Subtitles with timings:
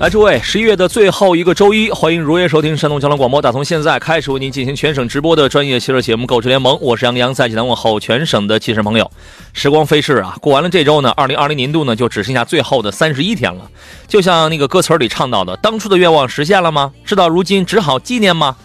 [0.00, 3.42] 来，诸位，十一月的最后一个周一，欢迎如约收听山东交通广播。
[3.42, 9.10] 打从现在开始为您进行全省直播的专业汽车节目《购车联盟》，我是杨洋，在济南问候全省的汽车朋友。
[9.52, 13.70] 时光飞逝啊，过完了这周呢，二零二零年度呢就只剩下最后的三十一天了。
[14.08, 16.90] 就像那个歌词里唱到的，当初的愿望实现了吗？
[17.04, 18.56] 事到如今，只好纪念吗？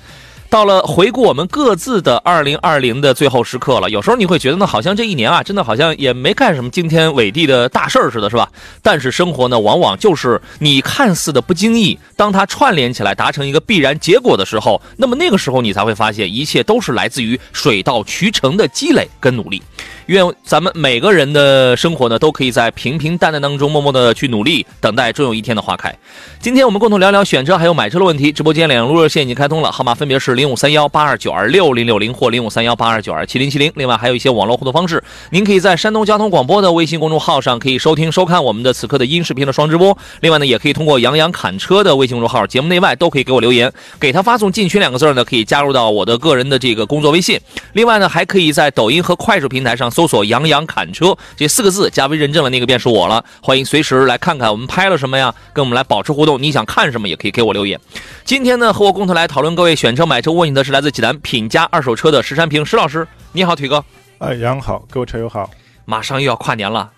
[0.55, 8.50] 到了回顾我们各自的二零二零的最后时刻了，有时候你会觉得呢，好像这一年啊，真的好像也没干什么惊天伟地的大事儿似的，是吧？
[8.81, 19.61] 但是生活呢，往往就是你看似的不经意，当它串联起来达成一个必然结果的时候，那么那个时候你才会发现，一切都是来自于水到渠成的积累跟努力。
[20.08, 25.92] 愿咱们每个人的生活呢，都可以在平平淡淡当中默默的去努力，等待终有一天的花开。
[26.39, 28.31] 今天我们共同聊聊选车还有买车的问题。
[28.31, 33.72] 直播间两路热线已经开通了，号码分别是零五三幺八二九二六零六零或零五三幺八二九二七零七零。
[33.76, 39.98] 另外还有一些网络互动方式，您可以在山东交通广播的微信公众号上可以收听收看我们的此刻的音视频的双直播。
[40.22, 47.39] 另外呢，也可以通过杨洋侃车的微信公众号，节目内外都可以给我留言，给他发送进群两个字呢，可以加入到我的个人的这个工作微信。
[47.73, 50.66] 另外呢，还可以在抖音和快手平台上搜索杨洋。
[50.66, 53.24] 砍车这四个字加微认证了，那个便是我了。
[53.42, 56.42] 欢迎随时来看看我们拍了什么呀，跟我们来保持互动。
[56.42, 57.80] 你想看什么也可以给我留言。
[58.26, 63.08] 今天呢，和我共同来讨论各位选车买车问题的是来自济南品家二手车的石山平石老师。
[63.32, 63.86] 你好，腿哥。
[64.18, 65.50] 哎，杨好，各位车友好。
[65.86, 66.90] 马上又要跨年了，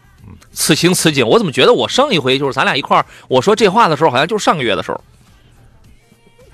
[0.52, 5.00] 此情此景，我怎么觉得我上一回就是咱俩一块儿我说这话的时候，好像就是上个月的时候。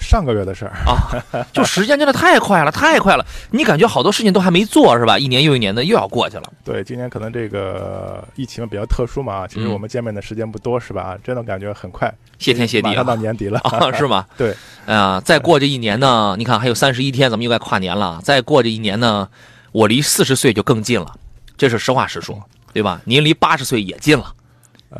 [0.03, 1.09] 上个月的事儿啊，
[1.53, 3.25] 就时间真的太快了，太快了！
[3.52, 5.18] 你感觉好多事情都还没做是吧？
[5.18, 6.44] 一年又一年的又要过去了。
[6.64, 11.18] 对，今年可能这个疫情比较特殊嘛，其实我们见面的时间不多是吧？
[11.24, 14.25] 真的感觉很快，谢天谢地，马上到年底了 啊，是吗？
[14.38, 14.53] 对，
[14.86, 18.20] 哎呀，再过这一年呢，你看还有三十一天，咱们又该跨年了。
[18.24, 19.28] 再过这一年呢，
[19.72, 21.14] 我离四十岁就更近了，
[21.58, 22.41] 这是实话实说，
[22.74, 23.02] 对吧？
[23.06, 24.34] 您离八十岁也近了。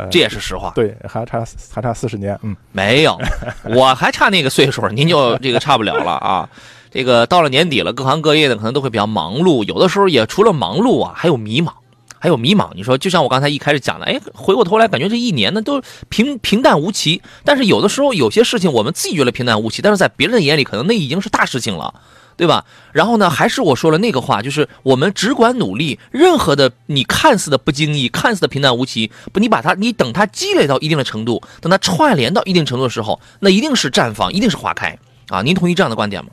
[0.10, 1.44] 这也是实话，对，还差
[1.74, 3.18] 还差四十年，嗯， 没有，
[3.66, 6.50] 我还差那个岁数，您就这个差不了了啊。
[6.92, 11.72] 这个到了年底了，各行各业的可能都会比较忙碌，有的时候也除了忙碌啊，还有迷茫，
[12.20, 12.70] 还有迷茫。
[12.76, 21.94] 你说，就像我刚才一开始讲的，哎，回过头来感觉这一年呢都平平淡无奇，但是有的时候有些事情我们自己觉得平淡无奇，但是在别人的眼里可能那已经是大事情了。
[22.36, 22.66] 对吧？
[22.92, 34.98] 然后呢，还是我说了那个话，就是我们只管努力，任何的你看似的不经意、看似的平淡无奇，不，你把它，你等它积累到一定的程度，等它串联到一定程度的时候，那一定是绽放，一定是花开
[35.30, 35.42] 啊！
[35.42, 36.32] 您同意这样的观点吗？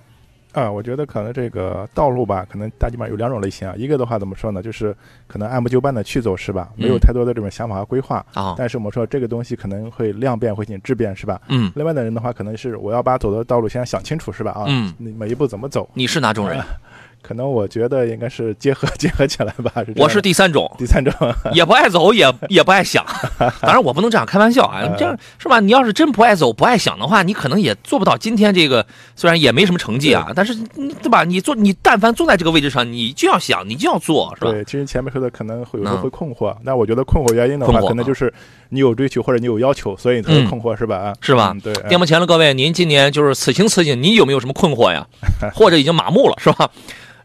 [0.53, 3.75] 啊，我觉得可能这个道路吧，可能大基本上有两种类型啊。
[3.77, 4.63] 一个的话怎么说呢？
[4.63, 4.95] 就是
[5.27, 6.69] 可能按部就班的去走，是吧？
[6.77, 8.55] 没有太多的这种想法和规划啊。
[8.59, 11.41] 但是我们说这个东西可能会量变，会进行质变，是吧？
[11.49, 11.71] 嗯。
[11.77, 14.53] 另外的人的话，可能是我要把走的道路先想清楚，是吧？
[14.53, 14.93] 啊，嗯。
[14.99, 15.89] 你每一步怎么走？
[15.95, 16.61] 你是哪种人？
[17.23, 19.73] 可能我觉得应该是结合结合起来吧。
[19.97, 21.13] 我是第三种，第三种
[21.53, 23.05] 也不爱走，也也不爱想。
[23.61, 25.61] 当然我不能这样开玩笑啊，这样是吧？
[25.61, 28.85] 你要是真不爱走、不爱想的话，你可能也做不到今天这个。
[29.15, 30.55] 虽然也没什么成绩啊，但是
[31.03, 31.25] 对吧？
[31.25, 34.51] 你坐，你但凡坐在这个位置上，你就要想，你就要做，是吧？
[34.51, 36.57] 对，其实前面说的可能会有时候会困惑。
[36.63, 38.33] 那我觉得困惑原因的话，可能就是
[38.71, 41.13] 你有追求或者你有要求，所以才会困惑，是吧？
[41.21, 41.55] 是吧？
[41.63, 41.73] 对。
[41.89, 45.07] 电幕前的各位，您今年就是此情此景，你有没有什么困惑呀？
[45.55, 46.71] 或者已经麻木了，是吧？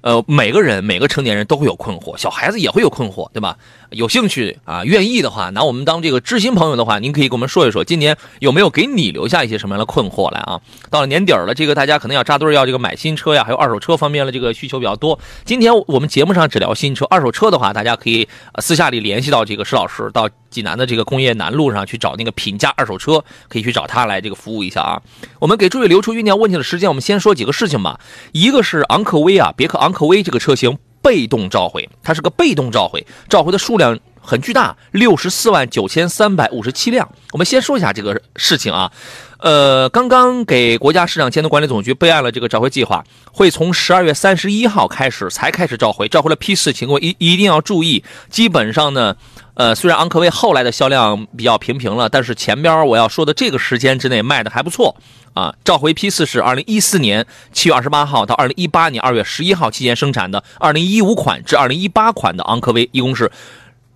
[0.05, 3.57] 呃，每个人每个成年人都会有困惑，小孩子也会有困惑，对吧？
[3.89, 10.61] 有兴趣啊，愿意的话，拿我们当这个知心朋友的话，您可以跟我们说一说，今年有没有给你留下一些什么样的困惑来啊？
[10.91, 15.17] 到了年底了，这个大家可能要扎堆要这个买新车呀，还有二手车方面的这个需求比较多。
[15.44, 18.27] 今天我们节目上只聊新车，二手车的话，大家可以
[18.62, 25.01] 私下里联系到这个施老师，到济南的这个工业南路上去找那个品价二手车，可以去找他来这个服务一下啊。
[25.39, 28.00] 我们给诸位留出酝酿问题的时间，我们先说几个事情吧。
[28.33, 33.97] 一个是昂科威啊，别克昂科威这个车型被动召回，它是个被动召回，召回的数量。
[34.27, 37.07] 很巨大，六十四万九千三百五十七辆。
[37.31, 38.92] 我们先说一下这个事情啊，
[39.38, 48.03] 呃，刚刚给国家市场监督管理总局备案了这个召回计划，会从十二月三十一号开始才开始召回，召回了批次情况一一定要注意。
[48.31, 49.15] 基本上呢，
[49.56, 54.96] 呃，虽然昂科威后来的销量比较平平了，但是前边我要说的这个时间之内卖的还不错
[55.34, 55.56] 啊。
[55.63, 63.31] 召回批次是二零一四年七月二十八号到二零一八年二月十一号期间生产的二零一五款至二零一八款的昂科威，一共是。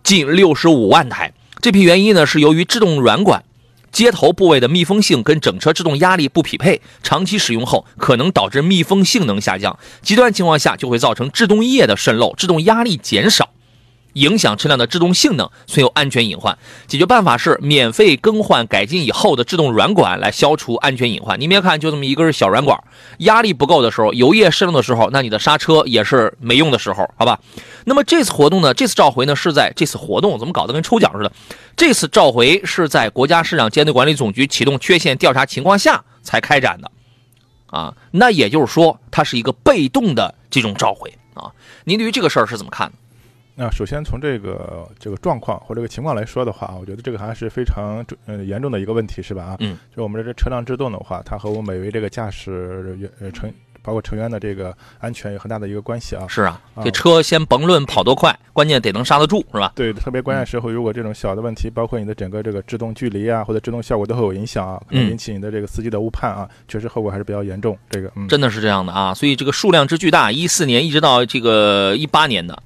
[0.01, 3.43] 近六十五万台，这批原因呢是由于制动软管
[3.91, 13.49] 接头部位的密封性跟整车制动压力不匹配，长期使用后可能导致密封性能下降，极端情况下就会造成制动液的渗漏，制动压力减少。
[14.13, 16.57] 影响车辆的制动性能，存有安全隐患。
[16.87, 21.39] 解决办法是免费更换改进以后的制动软管，来消除安全隐患。
[21.39, 22.81] 你别看就这么一根小软管，
[23.19, 27.39] 压力不够的时候，油液渗漏的时候，那你的刹车也是没用的时候，好吧？
[27.85, 31.31] 那么这次活动呢，这次召回呢是在这次活动怎么搞得跟抽奖似的？
[31.75, 36.91] 这次召回是在国家市场监督管理总局启动缺陷调查情况下才开展的，
[37.67, 41.51] 啊，那也就是说它是一个被动的这种召回啊。
[41.85, 42.93] 您对于这个事儿是怎么看的？
[43.61, 49.43] 那首先从这个这个状况或这个情况来说的话，我觉得这个还是非常呃严重的一个问题，是吧？
[49.43, 56.25] 啊，嗯，就我们这车辆制动的话，它和我们每位这个驾驶员呃成包括成员的这个安全有很大的一个关系啊。
[56.29, 59.73] 是啊，这车先甭论跑多快，关键得能刹得住，是吧？
[59.75, 67.77] 对，特别关键时候，如果这种小的问题，包括你的整个这个制动距离啊，或者制动效果都会有影响啊，可能引起你的这个司机的误判啊，确实后果还是比较严重。
[67.89, 72.57] 这个，嗯，真的是这样的啊，所以这个数量之巨大，一四年一直到这个一八年的。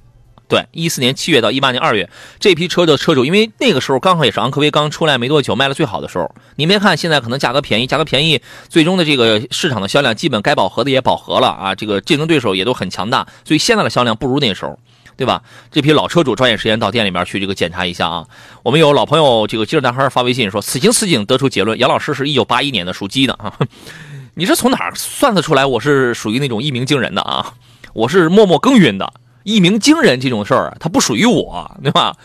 [0.54, 2.08] 对，一四年七月到一八年二月，
[2.38, 6.32] 这批车的车主，因为那个时候刚好也是昂科威刚出来没多久，卖的最好的时候。
[6.54, 11.74] 你别看现在可能价格便宜，价格便宜，最终的这个市场的销量基本该饱和的也饱和了啊。
[11.74, 14.78] 这个竞争对手也都很强大，所以现在的销量不如那时候，
[15.16, 15.42] 对吧？
[15.72, 18.24] 这批老车主抓紧时间到店里面去这个检查一下啊。
[18.62, 23.52] 我们有老朋友这个肌肉男孩发微信说，此情此景得出结论，杨老师是一九八一年的属鸡的啊。
[24.34, 27.54] 你是从哪儿算得出来我是属于那种一鸣惊人的啊？
[27.92, 29.12] 我是默默耕耘的。
[29.44, 32.16] 一鸣惊人这种事儿啊，它不属于我，对吧？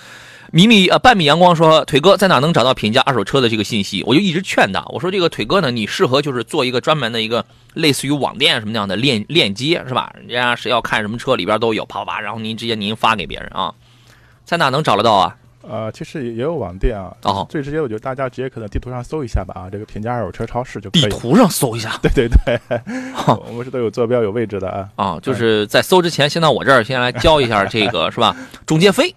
[0.52, 4.02] 米米呃，半米阳光说，腿哥在哪能找到评价二手车的这个信息？
[4.08, 7.46] 我就一直劝他，我说这个腿哥呢，你适合就是做一个专门的一个
[7.76, 10.12] 类似于网店什么那样的链链接，是吧？
[10.18, 13.76] 人家谁要看什么车里边都有，啪啪，然后您直接您发给别人啊，
[14.44, 15.36] 在哪能找得到啊？
[15.68, 17.12] 呃，其实也也有网店啊。
[17.24, 21.02] 哦，最直接，我觉得大家直接可能地图上搜一下吧啊，这个平价二手车超市就可以。
[21.04, 22.00] 地图上搜一下。
[22.02, 22.60] 对 对对，
[23.28, 24.90] 我们是都有坐标有位置的啊。
[24.96, 28.36] 啊，就是在搜之前，先到我这儿先来交一下这个是吧？
[28.66, 29.14] 中介费。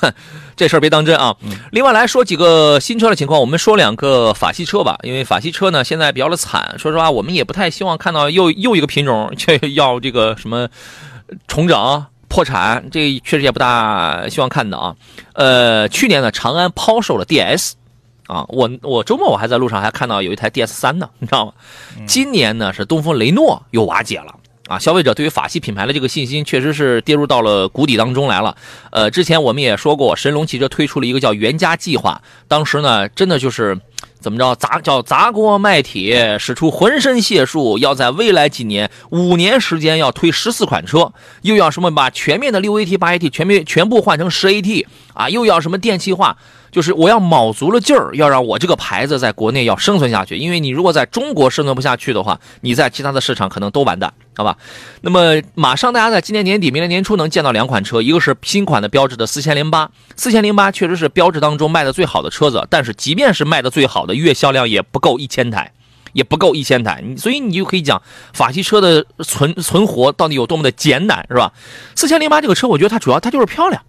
[0.00, 0.12] 哼，
[0.56, 1.36] 这事儿别当真啊。
[1.70, 6.74] 另外来说几个新车的情况，我们说两个法系车吧，因为法系车呢现在比较的惨。
[6.78, 10.68] 说实话，我们也不太希望看到又又一个品种却要这个什么
[11.46, 12.06] 重整。
[12.28, 14.96] 破产，这确实也不大希望看到啊。
[15.32, 17.72] 呃，去年呢，长安抛售了 DS，
[18.26, 21.52] 啊，我我周末我还在路上还看到有一台 DS 三呢，你知道吗？
[22.06, 24.34] 今年呢是东风雷诺又瓦解了
[24.68, 28.56] 啊，消费者对于法系品牌的这个信心确实是跌入到了谷底当中来了。
[28.90, 33.76] 呃，之前我们也说过，神龙汽车推出了一个叫“原家计划”，当时呢真的就是。
[34.20, 41.12] 怎么着砸叫砸锅卖铁，使出浑身解数，要在未来几年五年时间要推十四款车，
[41.42, 44.84] 又要什么把全面的六 AT 八 AT 全面全部换成十 AT
[45.14, 46.36] 啊，又要什么电气化。
[46.70, 50.36] 就是我要卯足了劲儿，要让我这个牌子在国内要生存下去。
[50.36, 54.56] 因为你如果在中国生存不下去的话，你在其他的市场可能都完蛋，好吧？
[55.00, 65.72] 那么马上大家在今年年底、明年年初能见到两款车，一个是新款的标致的四千零八，四千零八确实是标致当中卖的最好的车子，但是即便是卖的最好的，月销量也不够一千台，
[66.12, 67.02] 也不够一千台。
[67.16, 71.52] 所以你就可以讲法系车的存存活到底有多么的艰难，是吧？
[71.94, 73.82] 四千零八这个车，我觉得它主要它就是漂亮。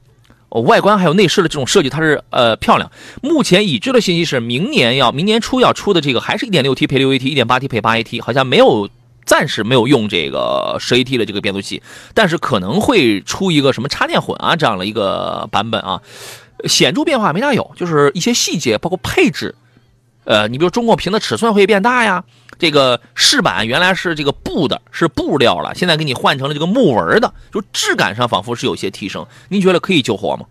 [0.50, 2.92] 外观还有内饰的这种设计，它是呃漂亮。
[3.22, 8.90] 目前已知的信息是，明年要明年初要出的这个还是一点六 T 配六 AT，一点八 T 配八 AT，好像没有
[9.26, 16.02] 暂时没有用这个十 AT 的这个变速器，但是可能会出一个什么插电混啊这样的一个版本啊。
[16.66, 19.56] 显著变化没大有，就是一些细节，包括配置，
[20.26, 22.24] 呃，你比如中控屏的尺寸会变大呀。
[22.60, 29.26] 这个饰板原来是这个布的，是布料了，现在给你换成了这个木纹的，就质感上仿佛是有些提升。
[29.48, 30.46] 您觉得可以救活吗？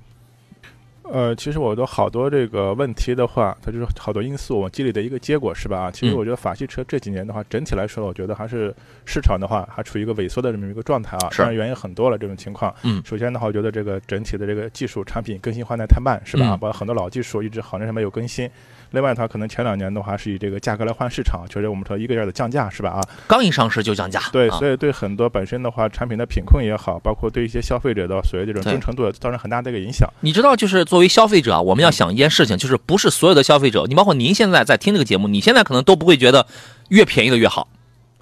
[1.11, 5.85] 呃，其实我都好多这个问题的话，它就是好多因素我积累的一个结果，是吧？
[5.85, 8.75] 啊其实我觉得法系车这几年的话，整体来说，我觉得还是
[9.07, 11.31] 市场的话还处于一个萎缩的这么一个状态啊。
[11.31, 11.55] 是。
[11.55, 12.75] 原因很多了，这种情况。
[12.83, 13.03] 嗯。
[13.07, 16.51] 首先的话，我觉得这个整体的这个技术产品更新换代太慢，是吧？
[16.59, 18.49] 包括很多老技术一直好长时间没有更新。
[18.91, 22.91] 另外，它可能前两年的话是以这个价格来换市场，确实我们说一个劲儿的降价是吧？
[22.91, 24.59] 啊，刚一上市就降价，对，啊。
[24.59, 30.09] 所以对很多本身的话产品的品控也好，包括对一些消费者的所谓这种忠诚度造成很大的一个影响。
[30.21, 36.47] 你知道，就是作为消费者啊，我们要想一件事情，就是不是所有的消费者，你包括您现在在听这个节目，你现在可能都不会觉得
[36.89, 37.69] 越便宜的越好，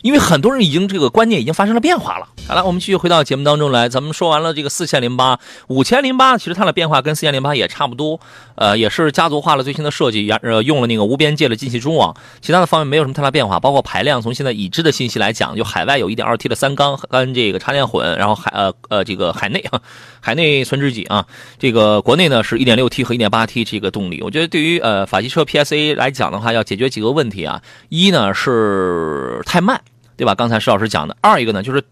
[0.02, 2.28] 因为很多人已经这个观念已经发生了变化了。
[2.48, 8.20] 好了，我们继续回到节目当中来，咱们说完了这个四千零八、五千零八，其实它的变化跟四千零八也差不多，
[8.54, 19.80] 呃，也是家族化了最新的设计，呃，用了那个无边界的进气中网，其他的方面没有什么太大变化，包括排量，从现在已知的信息来讲，就海外有 1.2T 的三缸跟这个插电混，然后海呃呃这个海内啊，
[20.20, 21.26] 海内存知己啊，
[21.58, 29.80] 这个国内呢是 1.6T 和 1.8T 这个动力，我觉得对于呃法系车 PSA 来讲的话，要解决几个问题啊，一呢是太慢，
[30.16, 30.34] 对吧？
[30.34, 31.84] 刚才石老师讲的，二一个呢就是。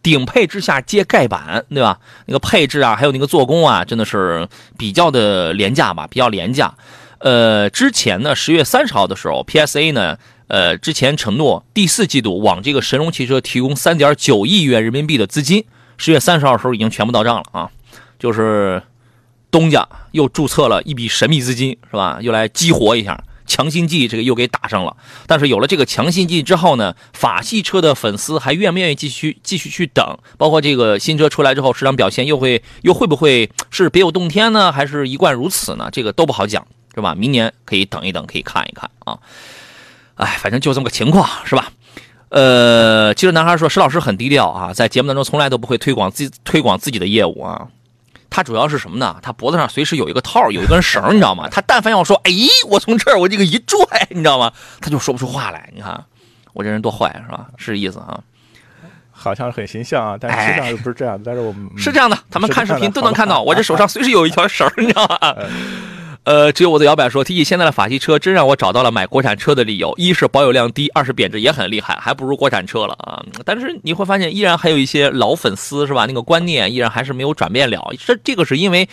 [0.00, 1.98] 顶配之下接盖板，对吧？
[2.26, 4.48] 那个配置啊，还有那个做工啊，真的是
[4.78, 6.72] 比较的廉价吧，比较廉价。
[7.18, 15.64] 呃，之前呢，十月三十号的时候，PSA 呢，呃，之前承诺第四季度往这个神龙汽车提供三点九亿元人民币的资金，
[15.98, 17.68] 十月三十号的时候已经全部到账了啊，
[18.20, 18.80] 就是
[19.50, 22.18] 东家又注册了一笔神秘资金，是吧？
[22.22, 23.20] 又来激活一下。
[23.48, 30.18] 强心剂这个又给打上了，但是有了这个强心剂之后呢，法系车的粉丝还愿不愿意继续继续去等？
[30.36, 34.70] 包括这个新车出来之后，市场表现又会又会不会是别有洞天呢？
[34.70, 35.88] 还是一贯如此呢？
[35.90, 36.64] 这个都不好讲，
[36.94, 37.14] 是吧？
[37.16, 39.18] 明年可以等一等，可以看一看啊。
[40.14, 41.72] 哎，反正就这么个情况，是吧？
[42.28, 47.68] 呃，其实男孩说，石老师很低调啊，在节目当中从来都不会推广自推广自己的业务啊。
[48.30, 49.16] 他主要是什么呢？
[49.22, 51.48] 他脖子上随时有一个套，有一根绳，你知道吗？
[51.52, 52.32] 他但凡要说，哎，
[52.68, 53.78] 我从这儿我这个一拽，
[54.10, 54.52] 你知道吗？
[54.80, 55.70] 他就说不出话来。
[55.74, 56.04] 你看
[56.52, 57.46] 我这人多坏，是吧？
[57.56, 58.20] 是意思啊？
[59.10, 61.24] 好像很形象啊，但实际上又不是这样的。
[61.26, 65.18] 但是我们是这样的，他们看视频都能看到，我这手上随时有一条绳，你知道吗？
[66.28, 73.24] 呃，只有我的摇摆说，提起现在的法系车，真让我找到了买国产车的理由：一是保有量低，二是贬值也很厉害，还不如国产车了啊。
[73.46, 76.04] 但是你会发现，依然还有一些老粉丝是吧？
[76.04, 77.94] 那个观念依然还是没有转变了。
[77.98, 78.86] 这这个是因为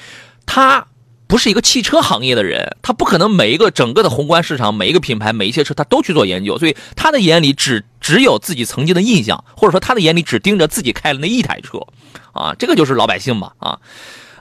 [0.45, 0.87] 他
[1.27, 11.79] 不是一个汽车行业的人，他不可能每一个整个的宏观市场，每一个品牌，每一些车他都去做研究，所以他的眼里只只有自己曾经的印象，或者说他的眼里只盯着自己开的那一台车，
[12.31, 13.77] 啊，这个就是老百姓嘛啊。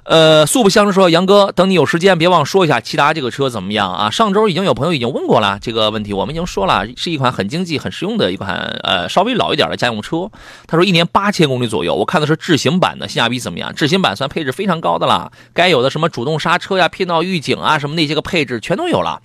[0.05, 4.11] 呃，素不相识说，杨哥，等你有时间，别忘说一下骐达这个车怎么样啊？
[4.11, 10.31] 上周已经有朋友已经问过了这个问题，我们已经说了，是一款很经济、很实用的一款呃稍微老一点的家用车。
[10.67, 13.75] 他说一年八千公里左右，我看的是智行版的，性价比怎么样？
[13.75, 19.23] 智行版算配置非常高的了，该有的什么主动刹车呀、骗道预警啊，什么那些个配置全都有了。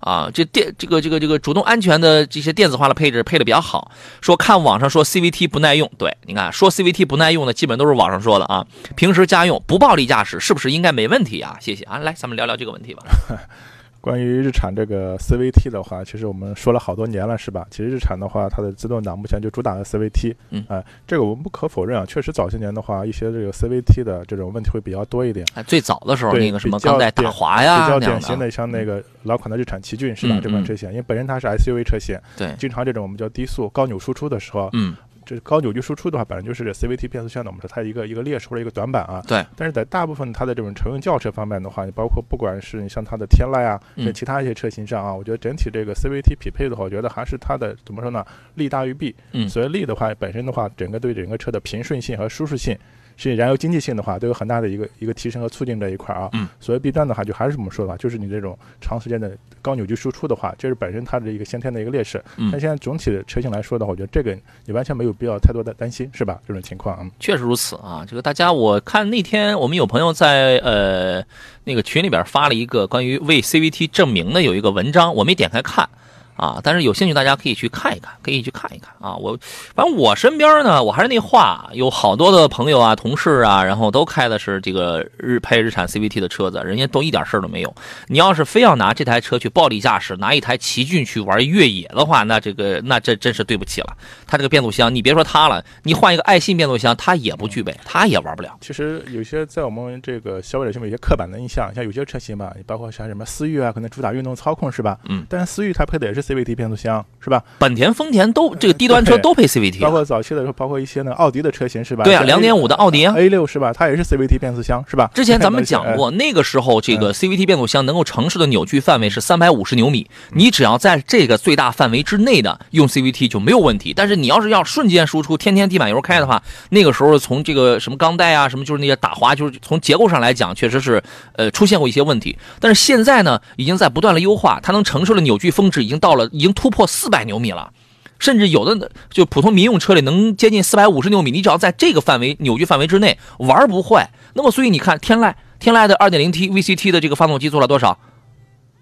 [0.00, 3.90] 啊，这电这个这个这个主动安全的这些电子化的配置配的比较好。
[4.20, 8.66] 说看网上说 CVT 不耐用，对，你看说 CVT 不耐用的，基本都是网上说的啊。
[8.94, 11.56] 平时家用不暴力驾驶是不是应该没问题啊？
[11.60, 13.02] 谢谢啊，来咱们聊聊这个问题吧。
[14.06, 17.66] 关于日产这个 CVT 的话，其实我们说了好多年了，是吧？
[17.72, 25.44] 其实日产的话，它的自动挡目前就主打的 CVT，嗯哎、这个我们不可否认啊，确实早些年的话，一些这个 CVT 的这种问题会比较多一点。
[25.54, 30.38] 哎，最早的时候对那个什么比带打典滑呀，比较典型的像那个老款的日产奇骏是吧？
[30.40, 34.94] 这款车型，因为本身它是 SUV 车型，对，经常这种我们叫低速高扭输出的时候，嗯，
[35.26, 39.20] 这高扭矩输出的话，本来就是这 CVT 变速箱的我们说它一个一个劣势或者一个短板啊。
[39.26, 39.44] 对。
[39.56, 49.14] 但是在大部分它的这种乘用轿车方面的话，你包括不管是你像它的天籁啊，嗯在其他一些车型上啊，我觉得整体这个 CVT 匹配的话，我觉得还是它的怎么说呢，利大于弊。
[49.32, 52.76] 嗯所以利的话，本身的话，整个对整个车的平顺性和舒适性。
[53.16, 56.28] 是燃油经济性的话，都有很大的一个一个提升和促进这一块啊。
[56.32, 56.46] 嗯。
[56.60, 62.22] 所谓弊端的话，就还是我们说的话，就是你这种长时间的高扭矩输出的话，这是本身它的一个先天的一个劣势。
[62.36, 66.38] 嗯但现在总体的车型来说的话，我觉得这个你完全没有必要太多的担心，是吧？
[66.46, 67.06] 这种情况啊。
[67.18, 68.04] 确实如此啊！
[68.08, 71.24] 这个大家，我看那天我们有朋友在呃
[71.64, 75.88] 那个群里边发了一个关于为 CVT 证明的有一个文章，我没点开看
[76.36, 79.16] 啊，但是有兴趣大家可以去看一看，可以去看一看啊。
[79.16, 79.38] 我
[79.74, 87.74] 反正我身边呢，我还是那话，有好多的朋友啊、同事啊，然后都开的是这个日配日产 CVT 的车子，人家都一点事儿都没有。
[88.06, 93.96] 你要是非要拿这台车去暴力驾驶，拿一台奇骏去玩越野的话，那这个那这真是对不起了。
[94.26, 98.56] 它这个变速箱，你别说它了，你换一个爱信变速箱，它也不具备，它也玩不了。
[98.60, 104.98] 其实有些在我们这个消费者心里有些刻板的印象，像有些车型吧，你包括像什么思域啊，可能主打运动操控是吧？
[105.08, 105.24] 嗯。
[105.28, 107.42] 但是思域它配的也是 CVT 变速箱，是吧？
[107.58, 112.02] 本田、丰田都这个低端车都配 CVT，包括早期的时候，包括一些呢奥迪的车型，是吧？
[112.02, 113.72] 对啊，两点五的奥迪啊，A 六是吧？
[113.72, 115.08] 它也是 CVT 变速箱，是吧？
[115.14, 123.94] 之前咱们讲过，那个时候这个 CVT 变速箱能够承受的扭矩范围是三百五十牛米，你只要在这个最大范围之内的用 CVT 就没有问题。
[123.94, 131.02] 但是你要是要瞬间输出，天天地板油开的话，那个时候从这个什么钢带啊，什么就是那些打滑，就是从结构上来讲，确实是
[131.34, 132.36] 呃出现过一些问题。
[132.58, 137.72] 但是现在呢，已经在不断的优化，它能承受的扭矩峰值已经到了，已经突破四百牛米了，
[138.18, 141.30] 甚至有的就普通民用车里能接近四百五十牛米。
[141.30, 144.10] 你只要在这个范围扭矩范围之内玩不坏。
[144.34, 147.98] 那么所以你看天籁，天籁的二点零 T VCT 的这个发动机做了多少？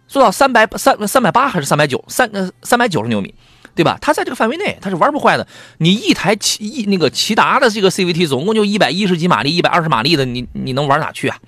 [0.07, 2.05] 做到三百三三百八还是三百九？
[2.09, 3.35] 三呃三百九十牛米，
[3.75, 3.99] 对吧？
[4.01, 5.47] 它在这个范围内，它是玩不坏的。
[5.79, 11.39] 你一台骐一那个骐达的这个 CVT 总共就一百一十几马力，一百二十马力的，你你能玩哪去啊？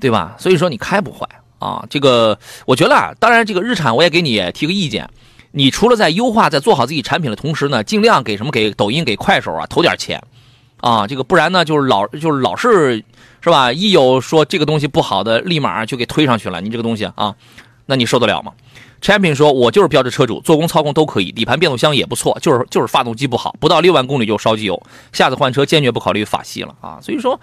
[0.00, 0.34] 对吧？
[0.38, 1.28] 所以说你开不坏。
[1.58, 5.08] 啊，这个我觉得啊，当然这个日产我也给你提个意见，
[5.52, 10.22] 你除了在优化、在做好自己产品的同时呢，尽量给什么给抖音、给快手啊投点钱，
[10.80, 13.04] 啊，这个不然呢就是老就是老是
[13.40, 13.72] 是吧？
[13.72, 17.34] 一有说这个东西不好的，立马就给推上去了，你这个东西啊，
[17.86, 18.52] 那你受得了吗？
[19.00, 24.80] ？Champion 说：“我就是标致车主，做工操控都可以，底盘变速箱也不错，就是就是发动机不好，不到六万公里就烧机油。
[25.12, 26.98] 下次换车坚决不考虑法系了啊！
[27.00, 27.38] 所以说，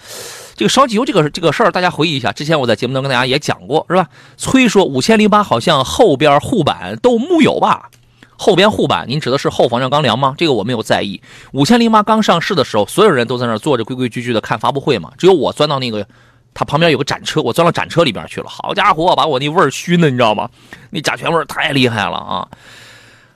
[0.55, 4.07] 这个烧机油这个这个事儿，大家回忆一下，之前我在节目中跟大家也讲过，是吧？
[4.37, 7.89] 崔说五千零八好像后边护板都木有吧？
[8.37, 10.35] 后边护板，您指的是后防撞钢梁吗？
[10.37, 11.21] 这个我没有在意。
[11.53, 16.05] 五千零八刚上市的时候，所有人都在那坐着规规矩矩的看发布会嘛，只有我钻到那个。”
[16.55, 18.47] 它旁边有个展车，我钻到展车里边去了。
[18.49, 20.49] 好家伙，把我那味儿熏的，你知道吗？
[20.89, 22.47] 那甲醛味儿太厉害了啊！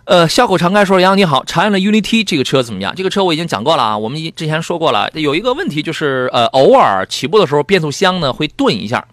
[0.05, 2.95] 呃，笑口常开说：“杨你好，长安的 UNI-T 这个车怎么样？
[2.95, 5.07] 这个车我已经讲过了啊，我们之前说过了。
[5.13, 9.05] 有一个问题就是，呃，偶尔起步的时候变速箱呢会顿一下，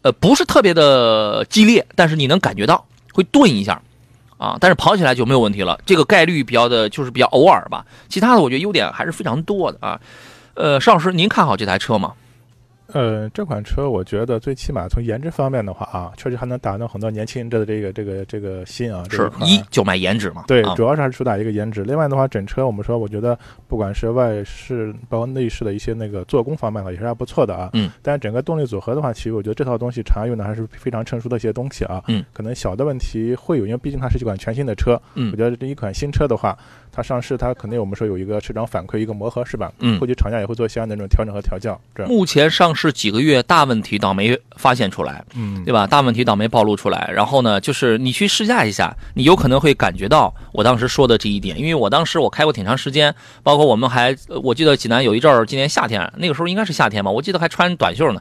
[0.00, 3.80] 呃，不是特别的激烈，但是你能感觉到会顿一下
[4.38, 4.56] 啊。
[4.58, 5.78] 但是跑起来就没有问题了。
[5.86, 7.84] 这个概率比较的，就是比较偶尔吧。
[8.08, 10.00] 其他的我觉得优点还是非常多的啊。
[10.54, 12.14] 呃，邵老师，您看好这台车吗？
[12.92, 19.04] 呃，这款车我觉得最起码从颜值方面的话啊，确实还能打动很多年轻人的这个这个这个心啊。
[19.10, 20.44] 是一就卖颜值嘛？
[20.46, 21.82] 对，主要是还是主打一个颜值。
[21.84, 27.70] 另外的话，整车我们说，我觉得不管是外饰包括内饰的一些那个做工方面的话，也是还不错的啊。
[27.72, 27.90] 嗯。
[28.02, 32.02] 但是整个动力组合的话，其实我觉得这套东西常用的还是非常成熟的一些东西啊。
[32.08, 32.24] 嗯。
[32.32, 35.00] 可能小的问题会有，因为毕竟它是一款全新的车。
[35.14, 35.30] 嗯。
[35.32, 36.56] 我觉得这一款新车的话。
[36.94, 39.72] 它上市，它肯定我们说有一个市场反馈，一个磨合，是吧？
[39.78, 41.80] 嗯，后期厂家也会做相应的这种调整和调教。
[41.94, 45.86] 这目前上市几个月，大问题倒没发现出来，嗯，对吧？
[45.86, 47.10] 大问题倒没暴露出来。
[47.14, 58.20] 然后呢，就是你去试驾一下，你有可能会感觉到我当时说的这一点，因为我当时我开过挺长时间，包括我们还，我记得济南有一阵儿，今年夏天那个时候应该是夏天吧，我记得还穿短袖呢，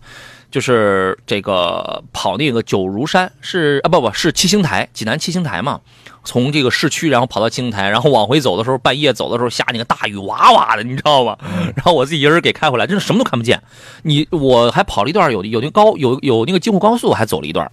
[0.49, 5.81] 就是这个跑那个九如山，是啊，不不是七星台，济南七星台嘛。
[6.23, 11.37] 从这个市区，然后跑到青台，然后往回走的时候，半夜走的时候下那个大雨，哇哇的，你知道吗？
[11.75, 13.61] 然后我自己一人给开回来，真的什么都看不见。
[14.03, 17.69] 你我还跑了一段，有有那个高有有那个京沪高速，还走了一段。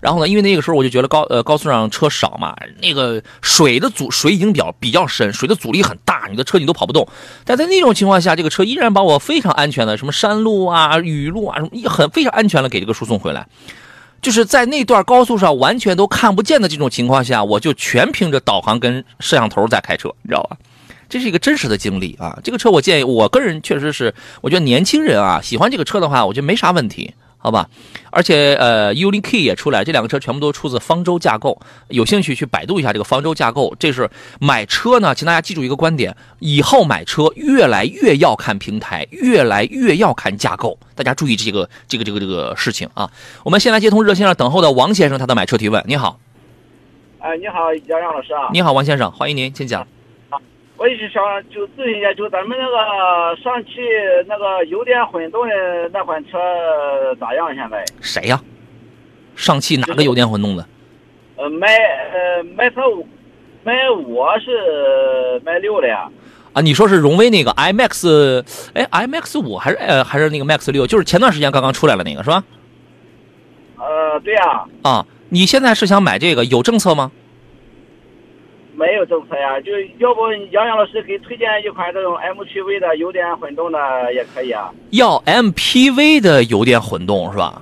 [0.00, 7.06] 然后呢，因为那个时候我就觉得高呃高速上车少嘛，那个水的阻水已经比较比较深，水的阻力很大，你的车你都跑不动。
[7.44, 13.46] 但在那种情况下，这个车依然把我非常安全的什么山路啊、雨路啊什么，很非常安全的给这个输送回来。
[14.20, 20.56] 就是在那段高速上完全都看不见的这种情况下，我就全凭着导航跟摄像头在开车，你知道吧？
[21.08, 22.38] 这是一个真实的经历啊！
[22.44, 27.14] 这个车我建议，我个人确实是，我觉得年轻人啊喜欢这个车的话，我觉得没啥问题。
[27.42, 27.66] 好吧，
[28.10, 31.58] 而且呃，UNI K 也出来，这两个车全部都出自方舟架构。
[31.88, 33.74] 有兴趣去百度一下这个方舟架构。
[33.78, 40.78] 这是买车呢，请大家记住一个观点：以后买车越来越要看平台，越来越要看架构。
[40.94, 43.10] 大家注意这个这个这个这个事情啊！
[43.42, 45.82] 我们先来接通热线上等候的王先生，他的买车提问。
[45.86, 46.20] 你好，
[47.20, 48.50] 哎，你好，杨洋老师啊。
[48.52, 49.88] 你好，王先生，欢迎您，请讲。
[50.90, 53.70] 我也是想就咨询一下，就咱们那个上汽
[54.26, 55.54] 那个油电混动的
[55.92, 56.36] 那款车
[57.20, 57.54] 咋样？
[57.54, 58.40] 现在谁呀？
[59.36, 60.66] 上汽哪个油电混动的？
[61.36, 63.06] 呃，迈呃迈特五，
[63.62, 66.10] 迈五是迈六的呀。
[66.54, 68.44] 啊，你说是荣威那个 iMax？
[68.74, 70.88] 哎，iMax 五还是呃还是那个 Max 六？
[70.88, 72.42] 就是前段时间刚刚出来了那个是吧？
[73.78, 74.64] 呃，对呀。
[74.82, 76.44] 啊，你现在是想买这个？
[76.46, 77.12] 有政策吗？
[78.80, 83.78] 没有政策呀，就要不杨洋老师给推荐一款这种 MPV 的油电混动的
[84.14, 84.72] 也可以啊。
[84.88, 87.60] 要 MPV 的油电混动是吧？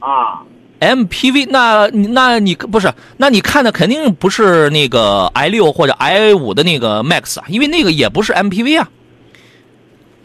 [0.00, 0.42] 啊
[0.78, 2.92] ，MPV 那那你不是？
[3.16, 8.86] 那你看的肯定不是那个 i 六或者 i 五的那个 Max 啊，因为那个也不是 MPV 啊。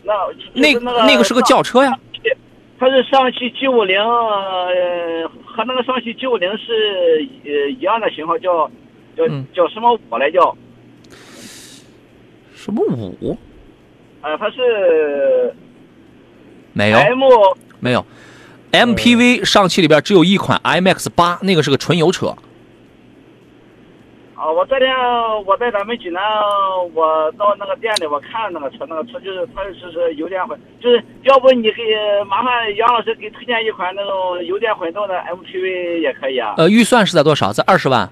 [0.03, 0.13] 那
[0.53, 0.73] 那
[1.05, 1.97] 那个是个轿车呀。
[2.77, 3.97] 它是上汽 G 五零，
[5.45, 8.69] 和那个上汽 G 五零是呃一样的型号，叫。
[9.17, 10.55] 叫嗯叫什么五来叫？
[12.55, 13.37] 什么五？
[14.21, 15.53] 呃，它是
[16.73, 17.19] 没有 M
[17.79, 18.05] 没有
[18.71, 22.35] ，MPV 上汽里边只有一款 IMAX 八，那个是个纯油车。
[24.35, 24.93] 啊，我昨天
[25.45, 26.21] 我在咱们济南，
[26.93, 31.83] 我到那个店里我看那个车，那个车就是它是是油电混，就是要不你给
[32.27, 36.53] 麻烦杨老师给推荐一款那种油电混动的 MPV 也可以啊。
[36.57, 37.51] 呃，预算是在多少？
[37.51, 38.07] 在二十万，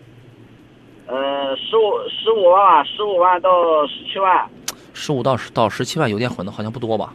[1.08, 3.50] 呃，十五十五万，十五万到
[3.88, 4.48] 十七万。
[4.94, 7.14] 十五到十到十七万油电混的好像不多吧？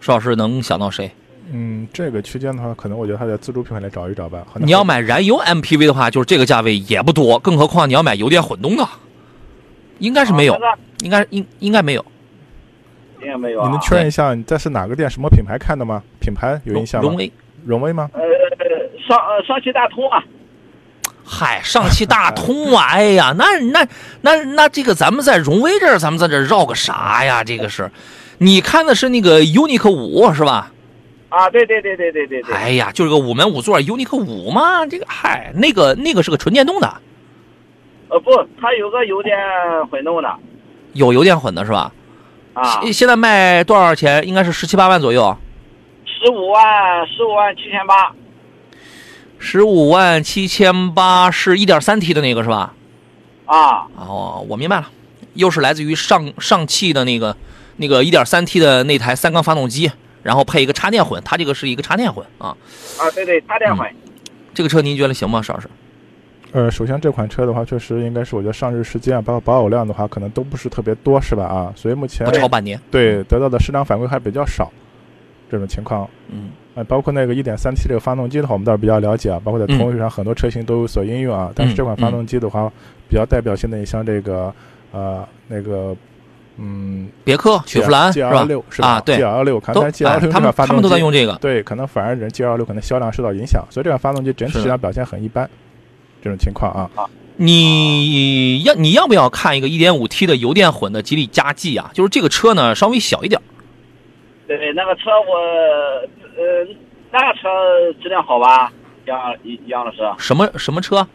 [0.00, 1.10] 邵老师能想到谁？
[1.52, 4.44] 嗯，这个区间的话，可能我觉得还得自主品牌来找一找吧。
[4.56, 8.88] 你要买燃油 MPV 的话，就是这个价位也不多，更何况你要买油电混动的，
[9.98, 10.60] 应该是没有啊，
[11.02, 12.04] 应该应应该没有。
[13.20, 13.66] 应该没有啊。
[13.66, 16.02] 你能确认一下，你这是哪个店、什么品牌看的吗？
[16.20, 17.16] 品牌有印象吗荣？
[17.16, 17.32] 威，
[17.64, 18.10] 荣威吗？
[18.12, 18.20] 呃，
[19.06, 20.22] 上呃上汽大通啊，
[21.26, 22.88] 嗨，上汽大通啊！
[22.92, 23.86] 哎呀，那那
[24.20, 27.42] 那那这个咱们在荣威这儿，咱们在这儿绕个啥呀？
[27.42, 27.90] 这个是，
[28.38, 30.70] 你看的是那个 UNIQ 五是吧？
[31.30, 32.54] 啊，对对对对对对对。
[32.54, 36.94] 哎呀，就是个五门五座 UNIQ 五嘛，这个嗨，那个那个是个纯电动的，
[38.08, 39.36] 呃不，它有个油电
[39.90, 40.32] 混动的
[40.92, 41.90] 有油电混的是吧？
[42.52, 44.28] 啊，现现在卖多少钱？
[44.28, 45.36] 应该是十七八万左右，
[46.04, 46.62] 十五万
[47.08, 48.12] 十五万七千八。
[49.44, 52.72] 十五万七千八是一点三 T 的那个是吧？
[53.44, 54.88] 啊，哦，我明白了，
[55.34, 57.36] 又是来自于上上汽的那个
[57.76, 62.56] 那个一点三 T 的那台三缸发动机，然后配一个插电混，它这个是一个插电混啊。
[62.98, 63.86] 啊，对对，插电混。
[64.54, 65.68] 这个车您觉得行吗，邵老师？
[66.52, 71.44] 呃，首先这款车的话，确实应该是我觉得上市时间啊，包括保有量的话，可能都不是特别多，是吧？
[71.44, 72.80] 啊，所以目前不超半年。
[72.90, 74.72] 对得到的市场反馈还比较少，
[75.50, 76.08] 这种情况。
[76.30, 81.52] 嗯呃，包括那个 1.3T 这个发动机的话，我们倒是比较了解啊，包括在嗯通用上很多车型都有所应用啊。
[81.54, 82.70] 但是这款发动机的话，
[83.08, 84.52] 比较代表性的，你像这个
[84.92, 85.96] 呃那个
[86.56, 88.44] 嗯，别克、雪佛兰 G 是 L 吧？
[88.44, 91.34] 六是吧啊对，G L 六，可都能 G L 哎六他们他们都在用这个。
[91.40, 95.48] 对，可能反而人 G L 六可能销量受到影响，所以这款发动机整体质量表现很一般，
[96.22, 96.90] 这种情况啊。
[97.36, 101.90] 你要你要不要看一个 1.5T 的油电混的吉利嘉际啊？
[101.92, 103.40] 就是这个车呢稍微小一点，
[104.46, 106.66] 对对，那个车我呃，
[107.12, 107.48] 那个车
[108.02, 108.72] 质量好吧？
[109.06, 109.18] 杨
[109.66, 111.06] 杨老师，什么什么车？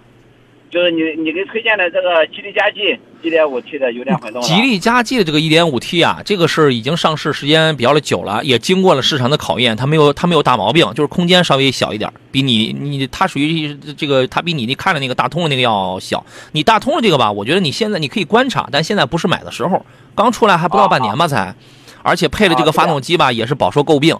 [0.69, 4.39] 就是你你给推荐的这个吉利嘉际一点五 T 的油电混动。
[4.43, 16.23] 吉利嘉际的这个一点五 T 啊，这个是已经上市时间比较的久了，也经过了市场的考验，它没有它没有大毛病，就是空间稍微小一点，比你你它属于这个它比你你看的那个大通的那个要小。
[16.51, 21.55] 你大通的这个吧，我觉得你现在你可以观察，但现在不是买的时候，刚出来还不到半年吧才，
[22.03, 24.15] 而且配的这个发动机吧也是饱受诟病。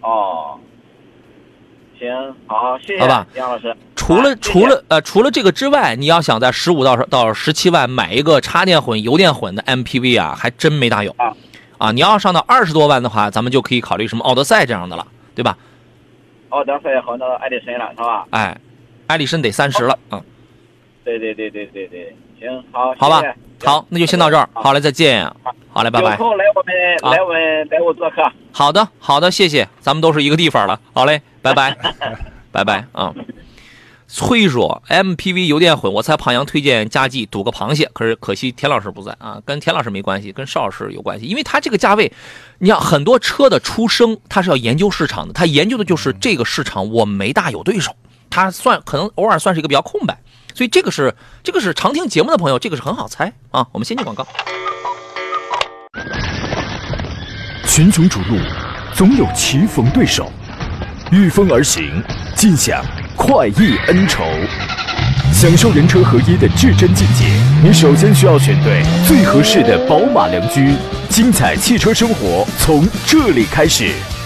[0.00, 0.58] 哦，
[1.98, 2.08] 行，
[2.46, 3.76] 好，谢谢好吧杨老师。
[3.94, 11.36] 除了啊谢谢除了呃除了这个之外，你要想在十五到到十七万买一个插电混、油电混的 MPV 啊，还真没大有啊
[11.78, 11.92] 啊！
[11.92, 15.56] 你要上到二十多万的话，咱们就可以考虑什么奥德赛这样的了，对吧？
[16.48, 18.26] 奥德赛和那个艾力绅了，是吧？
[18.30, 18.58] 哎，
[19.06, 20.22] 艾力绅得三十了，嗯，
[21.18, 23.22] 对对对对对对，行，好，好吧
[23.64, 25.24] 好，那就先到这儿，好嘞，再见，
[25.68, 26.12] 好嘞，拜拜。
[26.12, 28.22] 有空来我们来我们来我做客。
[28.52, 31.76] 好的，好的，谢谢，咱们都是一个地方了，好嘞，拜拜，
[32.52, 33.14] 拜拜啊。
[34.12, 42.12] 崔说 MPV 油电混，我猜胖阳推荐佳绩赌个螃蟹，可是可惜田老师不在啊，跟田老师没关系，跟邵老师有关系，因为他这个价位，
[42.58, 47.94] 你看很多车的出生，他是要研究市场的，他研究的就是这个市场我没大有对手，
[48.30, 50.18] 他算可能偶尔算是一个比较空白，
[50.60, 53.66] 所以这个是这个是常听节目的朋友，这个是很好猜啊。
[53.72, 54.26] 我们先进广告。
[57.66, 58.36] 群雄逐鹿，
[58.92, 60.24] 总有棋逢对手；
[61.12, 62.04] 御风而行，
[62.36, 62.84] 尽享
[63.16, 64.22] 快意恩仇。
[65.32, 67.24] 享受人车合一的至臻境界，
[67.64, 70.74] 你首先需要选对最合适的宝马良驹。
[71.08, 73.94] 精彩汽车生活从这里开始。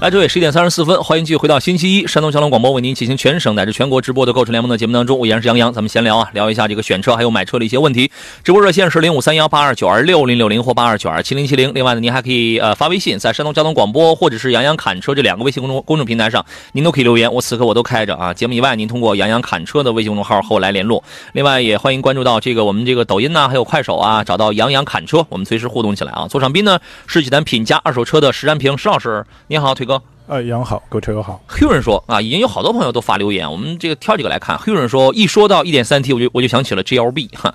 [0.00, 8.08] 来，这位，十一点三十四分，欢迎继续回到星期一山东交通广播为您进行全省乃至全国直播的购车联盟的节目当中，我依然是杨洋，咱们闲聊啊，聊一下这个选车还有买车的一些问题。
[8.44, 11.74] 直播热线是零五三幺八二九二六零六零或八二九二七零七零。
[11.74, 18.32] 另外呢，您还可以呃发微信，在山东交通广播或者是杨洋侃车这两个微信公众公众平台上，您都可以留言，我此刻我都开着啊。
[18.32, 21.02] 节目以外，您通过杨洋侃车的微信公众号和我来联络。
[21.32, 26.28] 另外，也欢迎关注到这个我们这个抖音呐、还有快手啊，找到杨洋侃车，我们随时互动起来啊。
[26.28, 29.87] 座上宾呢是济南品家二手车的石占平石老师，您好，腿。
[30.28, 31.40] 呃，杨好，各位车友好。
[31.46, 34.58] 黑人说啊，已经有好多朋友都发留言，我们这个挑几个来看。
[34.58, 37.54] 黑人说，一说到一点三 T，我就我就想起了 GLB 哈，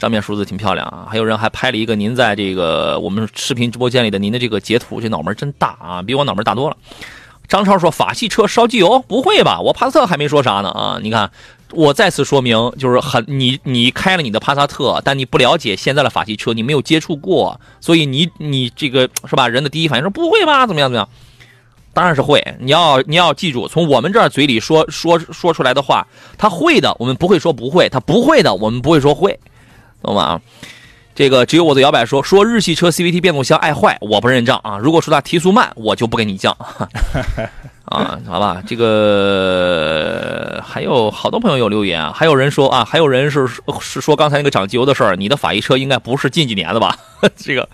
[0.00, 1.06] 账面数字挺漂亮啊。
[1.08, 6.76] 还有人还拍了一个您在这个我们视频直播间里的您的这个截图，这脑门真大啊，比我脑门大多了。
[7.46, 8.98] 张超说，法系车烧机油？
[9.06, 9.60] 不会吧？
[9.60, 10.98] 我帕萨特还没说啥呢啊！
[11.00, 11.30] 你看，
[11.70, 19.46] 我再次说明，就是很你你开了你的帕萨特，但你不了解现在的法系车，你没有接触过，所以你你这个是吧？
[19.46, 20.66] 人的第一反应说不会吧？
[20.66, 21.08] 怎么样怎么样？
[21.98, 26.06] 当然是会，你要你要记住，从我们这儿嘴里说说说出来的话，
[26.38, 29.36] 他会的，我们不会说不会；他不会的，我们不会说会，
[30.00, 30.40] 懂吗？
[31.16, 34.78] 这个只有我的摇摆说说日系车 CVT 变速箱爱坏，我不认账啊！
[34.78, 36.56] 如果说它提速慢，我就不给你降
[37.86, 38.16] 啊！
[38.28, 43.48] 好吧，这个还有好多朋友有留言啊，还有人说啊，还有人是
[43.80, 46.96] 是说刚才那个涨机油的事儿，你的法系车应该不是近几年的吧？
[47.34, 47.68] 这个。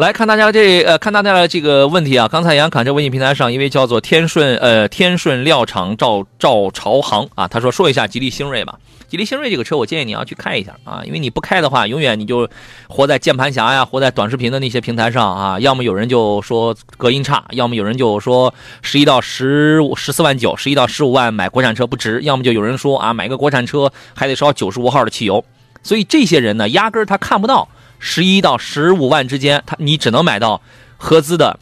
[0.00, 2.26] 来看大家这呃，看大家的这个问题啊。
[2.26, 8.78] 刚才杨侃这微信平台上一位叫做天顺呃天顺料厂赵赵朝航啊，他说说一下吉利星瑞吧。
[9.08, 12.48] 吉利星瑞这个车，我建议你要去开一下啊，因为你不开的话，永远你就
[12.88, 15.60] 活在键盘侠呀，活在短视频的那些平台上啊。
[15.60, 25.44] 要么有人就说隔音差，要么有人就说十一到十五十四万九，十一到十五万买国产车不值，要么就有人说啊，买个国产车还得烧九十五号的汽油。
[25.82, 27.68] 所以这些人呢，压根儿他看不到。
[28.00, 30.60] 十一到十五万之间，它你只能买到
[30.96, 31.60] 合资的，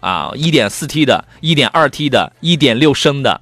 [0.00, 3.40] 啊，一点四 T 的、一点二 T 的、一点六升的，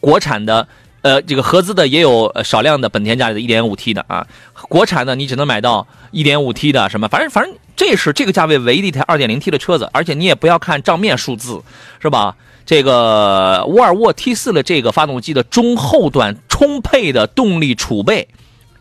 [0.00, 0.66] 国产的，
[1.02, 4.26] 呃，这个合资的也有少量的本田家里的一点五 T 的啊，
[4.68, 11.60] 国产的你只能买到一点五 T 的什么，反正反正这是这个价位唯一的一台二点零 T 的车子，而且你也不要看账面数字，
[12.00, 12.36] 是吧？
[12.64, 18.28] 这个沃尔沃 T 四的这个发动机的中后段充沛的动力储备，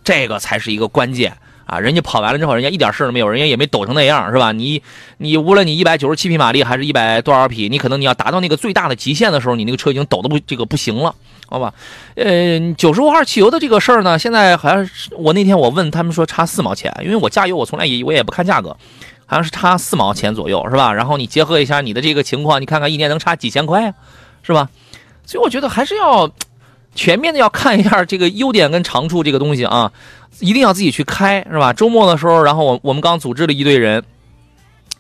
[0.03, 1.37] 这个才是一个关键。
[1.67, 4.53] 啊，人家跑完了之后，人家一点事都没有，人家也没抖成那样，是吧？
[4.53, 4.81] 你
[5.17, 11.13] 你无论你一百九十七匹马力还是一百多少匹，你可能你要达到那个最大的极限的时候，你那个车已经抖的不这个不行了，
[11.47, 11.73] 好吧？
[12.15, 18.69] 呃，九十五号汽油的这个事儿呢，现在好像是我那天我问他们说差四毛钱，因为我加油我从来也我也不看价格，
[19.25, 20.93] 好像是差四毛钱左右，是吧？
[20.93, 23.93] 然后你结合一下你的这个情况，你看看一年能差几千块呀，
[24.41, 24.69] 是吧？
[25.25, 26.31] 所以我觉得还是要。
[26.97, 29.91] 全面的要看一下这个优点跟长处这个东西啊，
[30.39, 31.71] 一定要自己去开，是吧？
[31.71, 34.03] 周末的时候，然后我我们刚组织了一队人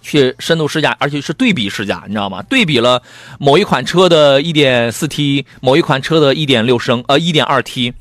[0.01, 2.43] 去深度试驾，而且是对比试驾，你知道吗？
[2.43, 3.01] 对比了
[3.39, 7.93] 某一款车的 1.4T，某一款车的1.6升，呃，1.2T。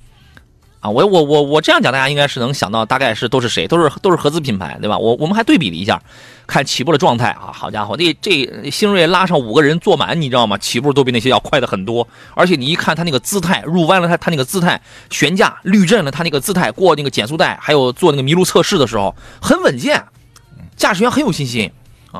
[0.90, 4.99] 我我我我这样讲，大家应该是能想到大概是都是谁，都是都是合资品牌，对吧？
[4.99, 6.01] 我我们还对比了一下，
[6.46, 10.59] 看起步的状态啊，好家伙，这这星瑞拉上五个人坐满，你知道吗？
[10.59, 20.05] 起步都比那些要快的很多，而且你一看他那个姿态，入弯了他他那个姿态，悬架滤震了他那个姿态，过那个减速带，还有做那个麋鹿测试的时候很稳健，
[20.77, 21.70] 驾驶员很有信心。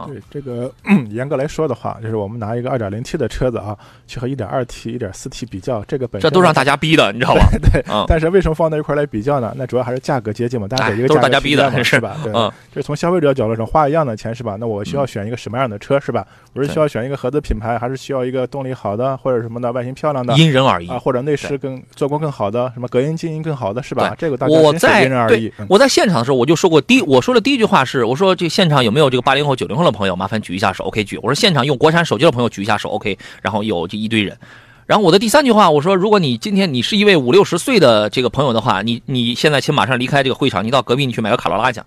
[0.07, 0.71] 对这个
[1.11, 7.49] 严格来说的话，就是我们拿一个 2.0T 的车子啊，去和 1.2T、1.4T 比较，这个本身这都让大家逼的，你知道吧？
[7.73, 9.53] 对，但是为什么放在一块来比较呢？
[9.57, 12.17] 那主要还是价格接近嘛，大家给一个价格逼的，是吧？
[12.23, 14.57] 对，就是从消费者角度上花一样的钱是吧？
[14.59, 16.27] 那我需要选一个什么样的车是吧？
[16.55, 20.35] 我是需要选一个合资品牌，还是需要一个动力好的或者什么的外形漂亮的？
[20.37, 24.15] 因人而异啊，或者内饰更做工更好的，什么隔音静音更好的是吧？
[24.19, 25.53] 这个大家我在因人而异。
[25.69, 30.15] 我在现场的时候我就说过，第我说的第一句话是，我说这现场有没有这个八零后、九零后的朋友？
[30.15, 30.67] 麻烦举一下。
[30.73, 34.37] 手 OK 举，我说现场用国产手机的朋友举一下手 OK，然后有这一堆人，
[34.85, 41.81] 然后我的第三句话我说，如果你今天你是一位五六十岁的这个朋友的话，你你现在请马上离开这个会场，你到隔壁你去买个卡罗拉去，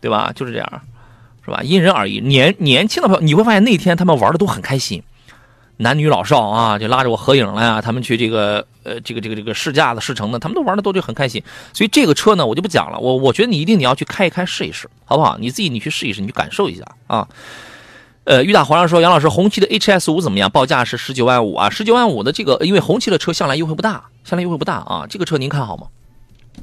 [0.00, 0.32] 对吧？
[0.34, 0.82] 就是这样，
[1.44, 1.60] 是吧？
[1.62, 5.02] 因人而异，年年轻的朋友你会发现那天他们玩的都很开心，
[5.76, 15.36] 男女老少啊，就拉着我合影了呀，他们去这个呃这个这个这个试驾的试乘的，他们都玩的都就很开心，所以这个车呢我就不讲了，我我觉得你一定你要去开一开试一试，好不好？
[15.38, 17.26] 你自己你去试一试，你去感受一下啊。
[18.24, 20.50] 呃，玉大皇上说：“杨老师，红旗的 HS 五怎么样？
[20.50, 25.04] 报价是十九万五啊，十九万五的这个，因为红旗的车向来优惠不大，向来优惠不大啊。
[25.06, 25.88] 这个车您看好吗？”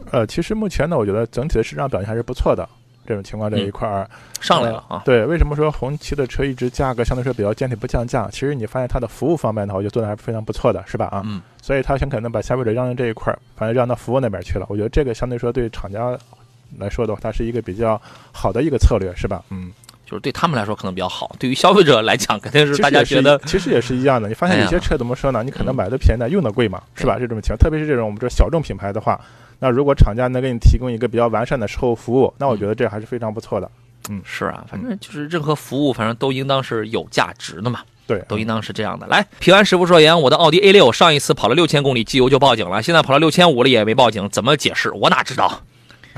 [0.10, 2.68] 呃，其实目前呢，我觉得整体的市场表现还是不错的。
[3.06, 4.10] 这种情况这一块儿
[4.40, 5.02] 上来了啊。
[5.06, 8.28] 对，为什么说红旗的车一直价格相对说比较坚挺不降价？
[8.32, 11.06] 其实你发现它的服务方面的话，我觉得做的还是非常不错的，是吧？
[11.08, 11.42] 啊，嗯。
[11.62, 14.66] 所以他想可能把消费者让到这一块儿，反正让到服务那边去了。
[14.70, 16.18] 我觉得这个相对说对厂家
[16.78, 19.44] 来说的话，它是一个比较好的一个策略，是吧？
[19.50, 19.72] 嗯。
[20.04, 24.28] 就是对他们来说可能比较好，对于消费者来讲肯定是大家觉得其实也是一样的。
[24.28, 25.42] 你发现有些车怎么说呢？
[25.42, 27.18] 你可能买的便宜，用的贵嘛，是吧？
[27.18, 29.18] 这种情况，特别是这种我们说小众品牌的话，
[29.64, 33.70] 那如果厂家能给你提供一个比较完善的售后服务，那我觉得这还是非常不错的。
[34.10, 37.82] 嗯，是啊，反正就是任何服务，反正都应当是有价值的嘛。
[38.08, 39.06] 对，都应当是这样的。
[39.06, 44.92] 来，平安师傅说：“杨，我的奥迪 A 六上一次跑了六千公里，机油就报警了，现在跑了六千五了也没报警，怎么解释？
[44.94, 45.62] 我哪知道？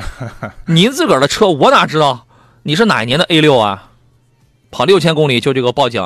[0.68, 2.26] 您自个儿的车我哪知道？
[2.64, 3.90] 你是哪一年的 A 六啊？”
[4.72, 6.02] 跑六千公里就这个报警，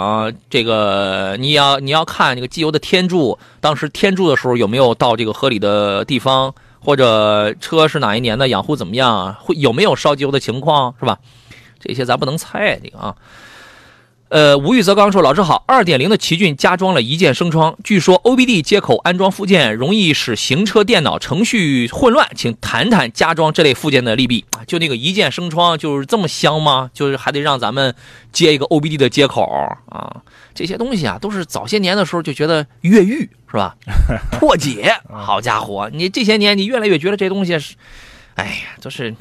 [0.50, 6.54] 这个你要你要看这个机油的天柱，当时天柱的时候有没有到这个合理的地方，
[6.88, 11.20] 或者车是哪一年的，养护怎么样，会有没有烧机油的情况，是吧？
[11.82, 13.14] 这些咱不能猜这个啊。
[14.30, 24.66] 呃，吴玉泽刚说：“老师好，二点零的奇骏加装了一键升窗，据说 OBD 接口安装附件容易使行车电脑程序混乱，请谈谈加装这类附件的利弊啊？
[24.68, 26.92] 就那个一键升窗就是这么香吗？
[26.94, 27.96] 就是还得让咱们
[28.34, 29.44] 接一个 OBD 的接口
[29.90, 30.22] 啊？
[30.54, 33.78] 这些东西啊，都是早些年的时候就觉得越狱是吧？
[34.38, 37.76] 破解，好家伙，你这些年你越来越觉得这东西是，
[38.36, 39.16] 哎呀，就是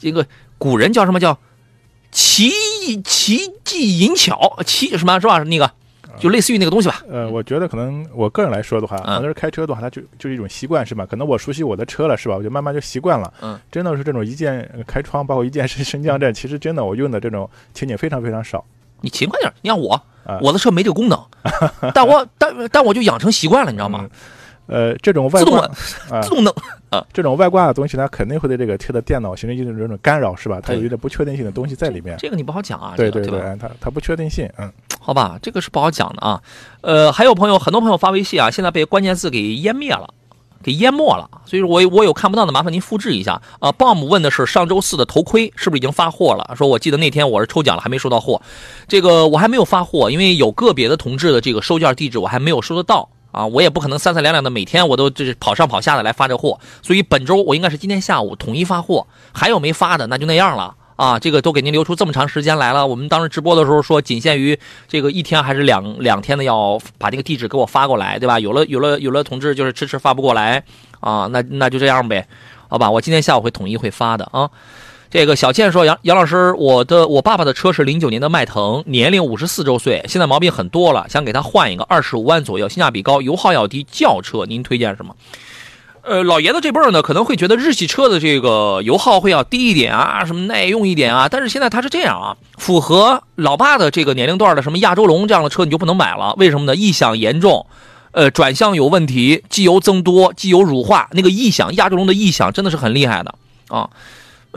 [0.00, 1.38] 一个古人叫什么叫？”
[2.10, 2.50] 奇
[3.04, 5.38] 奇技淫巧，七什么是吧？
[5.44, 5.70] 那个
[6.18, 7.02] 就类似于那个东西吧。
[7.10, 11.04] 呃，我觉得可能我个人来说的话，反正是开车的话，它就就是一种习惯，是吧？
[11.04, 12.36] 可能我熟悉我的车了，是吧？
[12.36, 13.32] 我就慢慢就习惯了。
[13.42, 18.64] 嗯，真的是这种一键开窗，包括一键升升降这，其实真的我用的这种情景非常非常少。
[19.02, 20.00] 你勤快点，你像我，
[20.40, 21.22] 我的车没这个功能，
[21.92, 24.08] 但我但但我就养成习惯了，你知道吗？
[24.66, 25.60] 呃，这种外挂
[26.10, 26.52] 啊， 自动弄
[26.90, 30.60] 啊，这种外挂的东西，它肯定会对这个贴的电脑形成一种这种干扰，是吧？
[30.62, 32.16] 它有一点不确定性的东西在里面。
[32.18, 36.40] 这个你不好讲啊，对对对，它它不确定性，嗯，好吧，这个是不好讲的啊。
[36.80, 40.08] 呃，还有朋友，很多朋友发微信啊，现在被关键字给湮灭了，
[40.62, 43.70] 给淹没了，所以说我我有看不到的，麻烦您复制一下啊。
[43.72, 46.54] Bom 问的是上周四的头盔是不是已经发货了？
[46.56, 48.40] 说我记得那天我是抽奖了，还没收到货，
[48.88, 53.08] 这个我还没有发货，因为有个别的同志的这个收件地址我还没有收得到。
[53.36, 59.06] 啊，我也不可能三三两两的每天我都就是跑上跑下的来发这货，所以本周我应该是今天下午统一发货。
[59.34, 61.18] 还有没发的，那就那样了啊。
[61.18, 68.40] 这个都给您留出这么长时间来了，我们当时直播的时候说仅限于这个一天还是两两天的，要把这个地址给我发过来，对吧？
[68.40, 70.64] 有了有了有了，同志就是迟迟发不过来
[71.00, 72.26] 啊，那那就这样呗，
[72.68, 72.90] 好吧？
[72.90, 74.50] 我今天下午会统一会发的啊。
[75.16, 85.16] 这个小倩说：“杨杨老师，我的我爸爸的车是零九年的迈腾，年龄五十四周岁，现在毛病很多了，想给他换一个二十五万左右，性价比高，油耗要低，轿车，您推荐什么？”
[86.04, 96.76] 呃，老爷子这辈儿呢，可能会觉得日系车的这个油耗会要低一点啊，什么耐用一点啊，但是现在他是这样啊，符合老爸的这个年龄段的什么亚洲龙这样的车你就不能买了，为什么呢？
[96.76, 97.64] 异响严重，
[98.10, 103.34] 呃，转向有问题，机油增多，机油乳化，那个异响，亚洲龙的异响真的是很厉害的
[103.68, 103.88] 啊。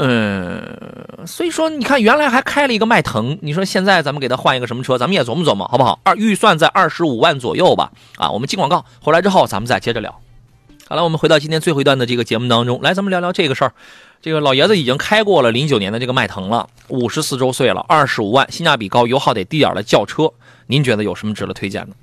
[0.01, 5.99] 嗯，所以说你看，原来还开了一个迈腾，你说现在咱们给他换一个什么车，咱们也琢磨琢磨，好不好？
[6.03, 7.91] 二预算在二十五万左右吧。
[8.15, 10.21] 啊，我们进广告回来之后，咱们再接着聊。
[10.87, 13.73] 好了，我们回到今天最后一段的这个节目当中来，咱们聊聊这个事儿。
[14.21, 20.31] 这个老爷子已经开过了零九年的这个迈腾了，五十四周岁了，二十五万，性价比高，油耗得低点的轿车，
[20.67, 21.95] 您觉得有什么值得推荐的？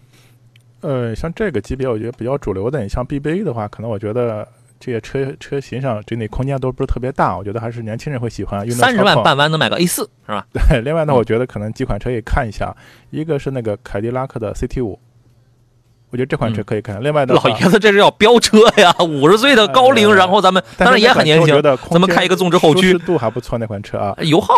[0.82, 4.46] 呃，像这个级别，我觉得比较主流的，你像 BBA 的话，可能我觉得。
[4.78, 8.68] 这些车车型上整体空间都不是特别大，我觉得还是年轻人会喜欢。
[8.70, 10.46] 三十万半弯能买个 A 四是吧？
[10.52, 10.80] 对。
[10.84, 12.76] 另外呢，我觉得可能几款车也看一下，
[13.10, 14.98] 一个是那个凯迪拉克的 CT 五，
[16.10, 17.02] 我觉得这款车可以看。
[17.02, 24.16] 另外呢，老爷子这是要飙车呀， 五十岁的高龄，然后咱们当然也很年轻，咱们开一个纵置后驱，舒适度还不错那款车啊。
[24.22, 24.54] 油耗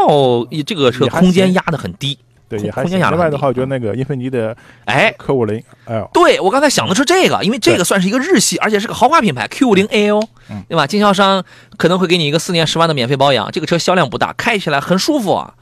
[0.67, 2.19] 这个车空间压的很低。
[2.49, 2.99] 对，也还行。
[2.99, 4.57] 另外的话，我觉得那个英菲尼的
[4.87, 10.23] 哎，Q 五零 L，对我刚才想的是这个，因为这个算是一个日系，而且是个豪华品牌 Q 五零 L，
[10.69, 10.87] 对吧？
[10.87, 11.45] 经销商
[11.77, 13.51] 可能会给你一个四年十万的免费保养。
[13.53, 15.55] 这个车销量不大，开起来很舒服啊。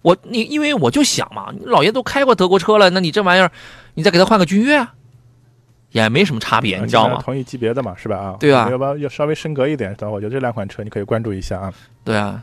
[0.00, 3.52] 我你因为我就想嘛，老爷都开过德国车了，那你这玩意儿，
[3.94, 4.86] 你再给他换个君越，
[5.90, 7.20] 也没什么差别，你知道吗？
[7.22, 8.16] 同一级别的嘛，是吧？
[8.16, 9.94] 啊，对啊，要不要稍微升格一点？
[10.00, 11.72] 我觉得这两款车你可以关注一下啊。
[12.02, 12.42] 对啊。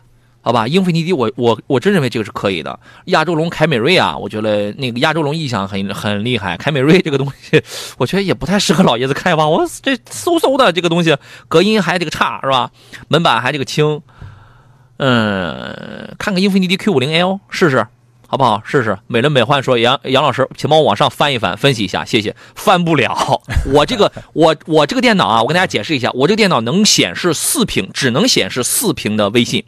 [0.49, 2.79] 好吧，英菲尼迪，我我我真认为这个是可以的。
[3.05, 6.57] 亚洲龙、凯美瑞啊，我觉得那个亚洲龙异响很很厉害。
[6.57, 7.61] 凯美瑞这个东西，
[7.99, 9.47] 我觉得也不太适合老爷子开吧。
[9.47, 11.15] 我这嗖嗖的这个东西，
[11.47, 12.71] 隔音还这个差是吧？
[13.09, 14.01] 门板还这个轻。
[14.97, 17.85] 嗯，看看英菲尼迪 Q 五零 L 试试，
[18.27, 18.63] 好不好？
[18.65, 18.97] 试试。
[19.05, 22.35] 美轮美奂说杨杨老师，请帮我往上翻一翻，分析一下，谢谢。
[22.55, 29.63] 翻不了， 我这个我我这个电脑啊，我跟大家解释一下，我这个电脑能显示四屏，只能显示四屏的微信。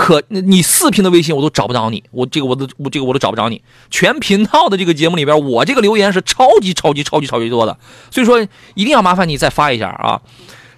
[0.00, 3.62] 可你四屏的微信我都找不着你，我这个我都我这个我都找不着你。
[3.90, 7.78] 全频道的这个节目里边，我这个留言是超级超级超级超级多的，
[8.10, 8.40] 所以说
[8.74, 10.22] 一定要麻烦你再发一下啊。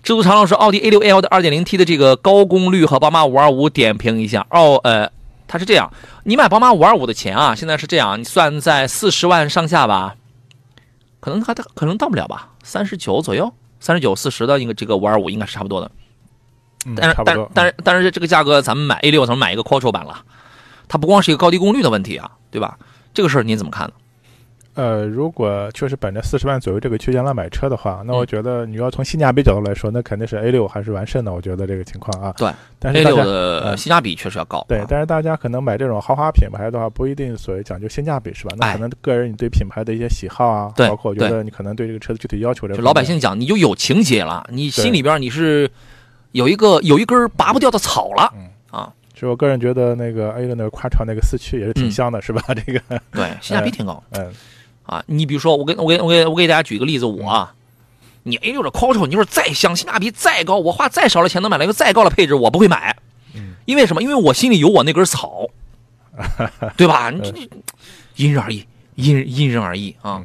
[0.02, 4.80] 知足常乐说，奥迪 A 六 L 的 2.0T 的这个高功率和宝马525点评一下哦。
[4.82, 5.08] 呃，
[5.46, 5.92] 它是这样，
[6.24, 10.16] 你买宝马525的钱啊，现在是这样，你算在四十万上下吧，
[11.20, 15.88] 可能还可能到不了吧，三十九左右，三十九四十的应该这个525应该是差不多的。
[16.96, 20.22] 但是，但是，但是，但是这个价格，咱们买 A 六，咱们买一个 Quattro 版了，
[20.88, 22.78] 它不光是一个高低功率的问题啊，对吧？
[23.14, 23.92] 这个事儿您怎么看呢？
[24.74, 31.30] 呃，如果确实本着四十万左右这个区间来买车的话，那我嗯觉得你要从性价比角度来说，那肯定是 A 六还是完胜的。
[31.30, 34.64] 我觉得这个情况啊，对但是 A 六的呃性价比确实要高。
[34.66, 38.56] 对啊，但是大家可能买这种豪华品牌的话，不一定所谓讲究性价比是吧？
[38.58, 45.70] 那哎可能个人你对品牌的一些喜好啊，对包括我觉得你可能对这个车的具体要求这就，老百姓讲，你就有情节了，你心里边你是
[46.32, 48.32] 有一个有一根拔不掉的草了。
[48.36, 52.42] 嗯啊，其实我个人觉得那个 A 六那个夸超那个四驱也是挺嗯香的，是吧？
[52.54, 52.80] 这个，
[53.12, 54.32] 对，性价比挺高嗯，
[54.84, 55.02] 啊。
[55.06, 57.54] 你比如说，我给我给我给我给大家举个例子，我啊，
[58.22, 62.96] 你 A 六的 Quattro，你说再香，性价比再高，我花再少的钱能买到一个再高的配置，我不会买。
[63.34, 64.02] 嗯因为什么？
[64.02, 65.48] 因为我心里有我那根草，
[66.76, 67.10] 对吧？
[67.10, 67.48] 你
[68.16, 68.66] 因人而异，
[68.96, 70.22] 因因人而异啊。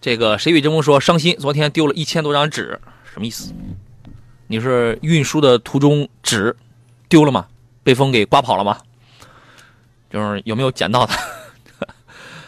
[0.00, 2.78] 这个谁与争锋说伤心，昨天丢了一千多张纸，
[3.12, 3.54] 什么意思？
[4.46, 6.56] 你是运输的途中纸
[7.08, 7.46] 丢了吗？
[7.82, 8.78] 被风给刮跑了吗？
[10.10, 11.12] 就是有没有捡到的？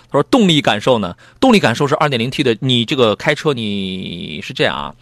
[0.09, 1.17] 他说动力感受呢？
[1.41, 4.95] 动力感受是 2.0T 的，你这个开车你是这样啊？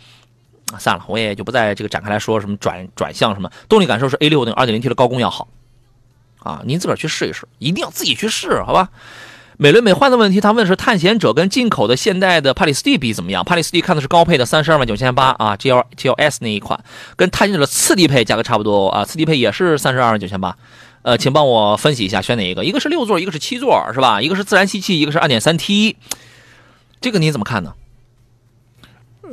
[0.78, 3.50] 算了，我也就不在这个展开来说什么转转向什么。
[3.68, 5.46] 动力感受是 A6 那个 2.0T 的高功要好
[6.40, 8.88] 啊，您自个儿去试一试，一定要自己去试，好吧？
[9.56, 13.44] 美轮美奂的问题，他问是探险者跟进口的现代的帕里斯蒂比怎么样？
[13.44, 16.82] 帕里斯蒂看的是高配的三十二万九千八啊，G L G L S 那一款，
[17.16, 20.56] 跟探险者的次低配价格差不多啊，次低配也是三十二万九千八。
[21.02, 22.64] 呃，请帮我分析一下选哪一个？
[22.64, 24.20] 一个是六座，一个是七座，是吧？
[24.20, 25.96] 一个是自然吸气，一个是二点三 T，
[27.00, 27.74] 这个你怎么看呢？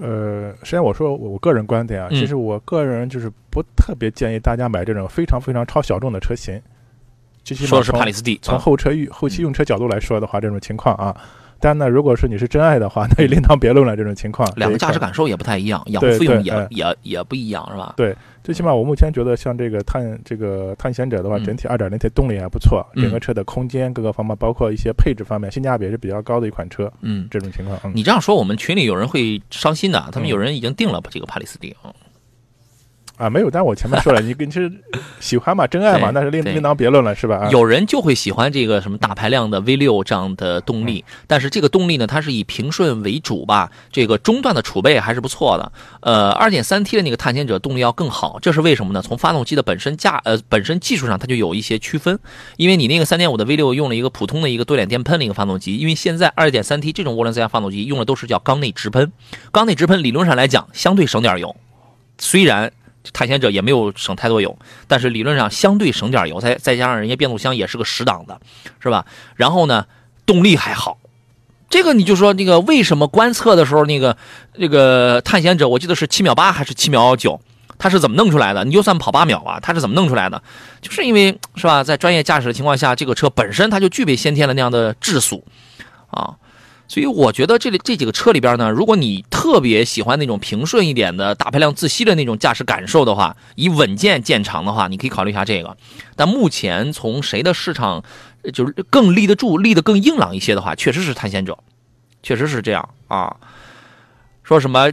[0.02, 6.62] 呃，首先我说我我个人观点啊，嗯其实我个人就是不特别建议大家买这种非常非常超小众的车型。
[7.44, 8.58] 说的是帕里斯蒂，从啊。
[8.60, 11.16] 后车用后期用车角度来说的话，这种情况啊，
[11.60, 13.96] 但呢，如果是你是真爱的话，那也另当别论了。
[13.96, 17.94] 这种情况，两个驾驶感受也不太一样，养护费用也也也不一样，是吧？
[17.98, 21.44] 对最起码我目前觉得，像这个探这个探险者的话，嗯。
[21.44, 23.04] 整体二点零 T 动力还不错，嗯。
[23.04, 26.92] 整个车的空间各个方面，包括一些配置方面，性价比也是比较高的一款车。
[27.02, 30.30] 嗯，这种情况，嗯，你这样说，我们群里有人会伤心的，他们嗯。
[30.30, 31.94] 有人已经定了这个帕里斯蒂啊。
[33.22, 34.72] 啊没有，但我前面说了， 你跟其实
[35.20, 37.36] 喜欢嘛，真爱嘛，那是另另当别论了，是吧？
[37.46, 45.72] 啊，有人就会喜欢这个什么大排量的 V 六这样的动力，嗯但是这个动力呢，它是以平顺为主吧，这个中段的储备还是不错的。
[46.00, 49.04] 呃，二点三 T 的那个探险者动力要更好，这是为什么呢？
[49.04, 52.18] 从发动机的本身价呃本身技术上，它就有一些区分，
[52.58, 59.12] 因为你那个三点五的 V 六用了一个普通的一个多点电喷的一个发动机，因为现在二点三 T 这种涡轮增压发动机用的都是叫缸内直喷，
[59.52, 61.56] 缸内直喷理论上来讲相对省点油，
[62.18, 62.72] 虽然。
[63.14, 68.40] 探险者也没有省太多油，但是理论上相对省点油，再再加上人家变速箱也是个十档的，
[68.80, 69.06] 是吧？
[69.36, 69.86] 然后呢，
[70.26, 70.98] 动力还好。
[71.70, 74.18] 这个你就说那个为什么观测的时候那个
[74.56, 77.40] 那个探险者，我记得是七秒八还是七秒九，
[77.78, 78.66] 它是怎么弄出来的？
[78.66, 80.44] 你就算跑八秒啊，它是怎么弄出来的？
[80.82, 85.46] 就是因为是吧，在专业驾驶的情况下，这个车本身它就具备先天的那样的质素
[86.10, 86.36] 啊。
[86.92, 95.78] 所以我觉得这里这几个车里边呢，如果你特别喜欢那种平顺一点的大排量自吸的那种驾驶感受的话，以稳健见长的话，你可以考虑一下这个。
[96.18, 98.04] 但目前从谁的市场
[98.52, 101.58] 就是更立得住、立得更硬朗一些的话，确实是探险者，
[102.22, 103.38] 确实是这样啊。
[104.44, 104.92] 说什么？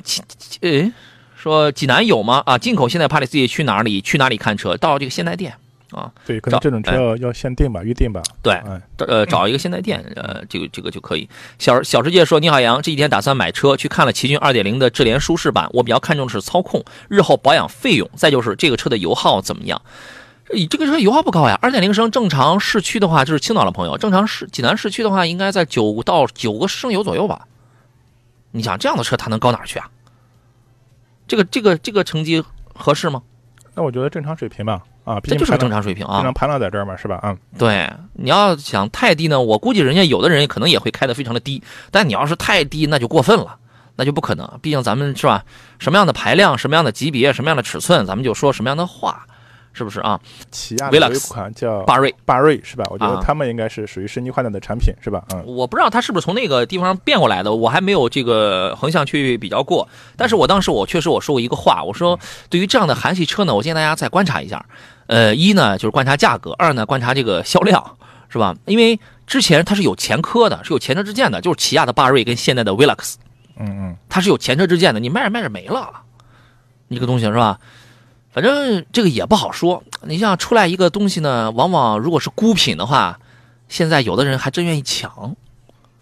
[0.61, 0.93] 呃，
[1.35, 2.45] 说济南有吗？
[2.47, 4.01] 啊，进口现在帕里斯蒂去哪里？
[4.01, 4.77] 去哪里看车？
[4.77, 5.57] 到这个现代店
[5.91, 6.13] 啊。
[6.27, 8.23] 对，可能这种车要要限定吧，预定吧。
[8.43, 11.29] 对，嗯，呃，找一个现代店，呃，这个这个就可以。
[11.59, 19.81] 小小世界说：“你好，杨，这几天打算买车，去看了奇骏2.0的智联舒适版，我比较看重的是操控、日后保养费用，再就是这个车的油耗怎么样。
[20.55, 27.47] 以这个车油耗不高呀，2.0升正常市区的话，就是青岛的朋友，正常市济南市区的话，应该在九到九个升油左右吧。
[28.53, 29.91] 你想这样的车它能高哪儿去啊？
[31.27, 32.43] 这个这个这个成绩
[32.75, 33.23] 合适吗？
[33.75, 34.83] 那我觉得正常水平吧。
[35.09, 36.25] 啊，这就是个正常水平啊正。
[36.25, 37.19] 常盘量在这儿嘛，是吧？
[37.23, 43.57] 嗯，对，你要想太低呢，我估计人家有的人可能也会开得非常的低，但你要是太低，那就过分了，
[43.97, 44.47] 那就不可能。
[44.61, 45.43] 毕竟咱们是吧，
[45.79, 49.25] 什么样的排量、什么样的级别、什么样的尺寸，咱们就说什么样的话，
[49.73, 50.21] 是不是啊？
[50.51, 52.85] 起亚的有一款叫霸瑞，霸瑞是吧？
[52.91, 55.25] 我觉啊得他们应该是属于升级换代的产品，是吧？
[55.33, 59.89] 嗯，我不知道他是不是从那个地方变过来的，我还没有这个横向去比较过。
[60.17, 62.19] 但是我当时我确实我说过一个话，我说
[62.51, 64.65] 对于这样的韩系车呢，我建议大家再观察一下。
[65.09, 67.97] 呃，一呢就是观察价格，二呢观察这个销量，
[68.29, 68.55] 是吧？
[68.67, 73.19] 因为之前它是有前科的，是有前车之鉴的，就是起亚的霸瑞跟现代的威乐克斯
[73.59, 75.91] 嗯嗯，它是有前车之鉴的，你卖着卖着没了，
[76.89, 77.59] 你这个东西是吧？
[78.31, 79.83] 反正这个也不好说。
[80.03, 83.19] 你像出来一个东西呢，往往如果是孤品的话，
[83.69, 85.35] 现在有的人还真愿意抢，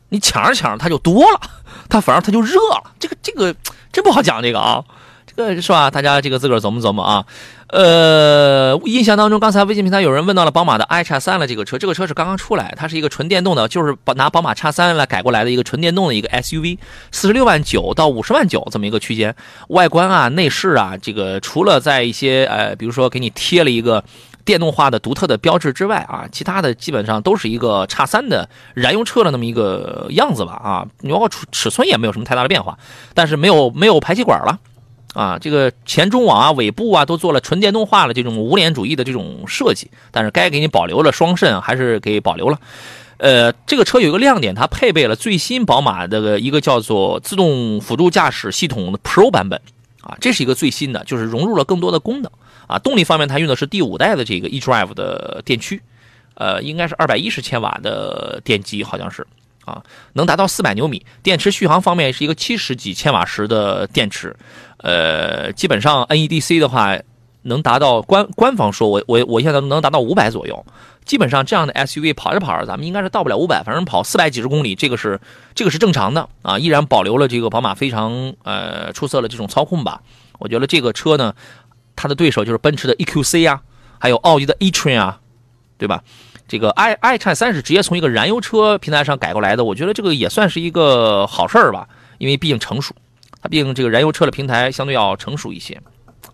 [0.08, 1.40] 你抢着抢着它就多了，
[1.88, 2.92] 它反而它就热了。
[2.98, 3.54] 这个这个
[3.92, 4.84] 真不好讲这个啊，
[5.24, 5.90] 这个是吧？
[5.90, 7.24] 大家这个自个儿琢磨琢磨啊。
[7.68, 16.78] 呃，印象当中，刚才微信平台有人问到了宝马的 i 叉三了，这个车，这个车是刚刚出来，它是一个纯电动的，就是把拿宝马叉三来改过来的一个纯电动的一个 SUV，
[17.10, 19.34] 四十六万九到五十万九这么一个区间，
[19.68, 24.04] 外观啊、内饰啊，这个除了在一些呃，比如说给你贴了一个
[24.44, 32.78] 电动化的独特的标志之外啊，其他的基本上都是一个叉三的燃油车的那么一个样子吧啊，你包括尺尺寸也没有什么太大的变化，
[33.12, 34.56] 但是没有没有排气管了。
[35.16, 42.60] 啊，这个前中网啊、尾部啊都做了纯电动化的这种无脸主义的这种设计，但是该给你保留了双肾还是给保留了。
[43.16, 49.58] 呃，这个车有一个亮点，它配备了最新宝马的一个叫做自动辅助驾驶系统的 Pro 版本
[50.02, 52.30] 啊，这是一个最新的，就是融入了更多的功能
[52.66, 52.78] 啊。
[52.78, 55.80] 动力方面，它用的是第五代的这个 eDrive 的电驱，
[56.34, 59.26] 呃，应该是二百一十千瓦的电机，好像是
[59.64, 61.06] 啊，能达到四百牛米。
[61.22, 64.36] 电池续航方面是一个七十几千瓦时的电池。
[64.78, 66.96] 呃，基本上 NEDC 的话，
[67.42, 70.64] 能达到官官方说，我我我现在能达到五百左右。
[71.04, 75.20] 基本上这样的 SUV 跑着跑着，咱们应该是到不了五百，反正跑四百几十公里，这个是
[75.54, 76.58] 这个是正常的啊。
[76.58, 80.02] 依然保留了这个宝马非常呃出色的这种操控吧。
[80.40, 81.32] 我觉得这个车呢，
[81.94, 83.60] 它的对手就是奔驰的 EQC 啊，
[84.00, 85.20] 还有奥迪的 e-tron 啊，
[85.78, 86.02] 对吧？
[86.48, 92.92] 这个 i i 叉三是直接从一个燃油车平台上改过来的，我觉得这个也算是一个好事儿吧，因为毕竟成熟。
[93.48, 95.80] 毕竟这个燃油车的平台相对要成熟一些，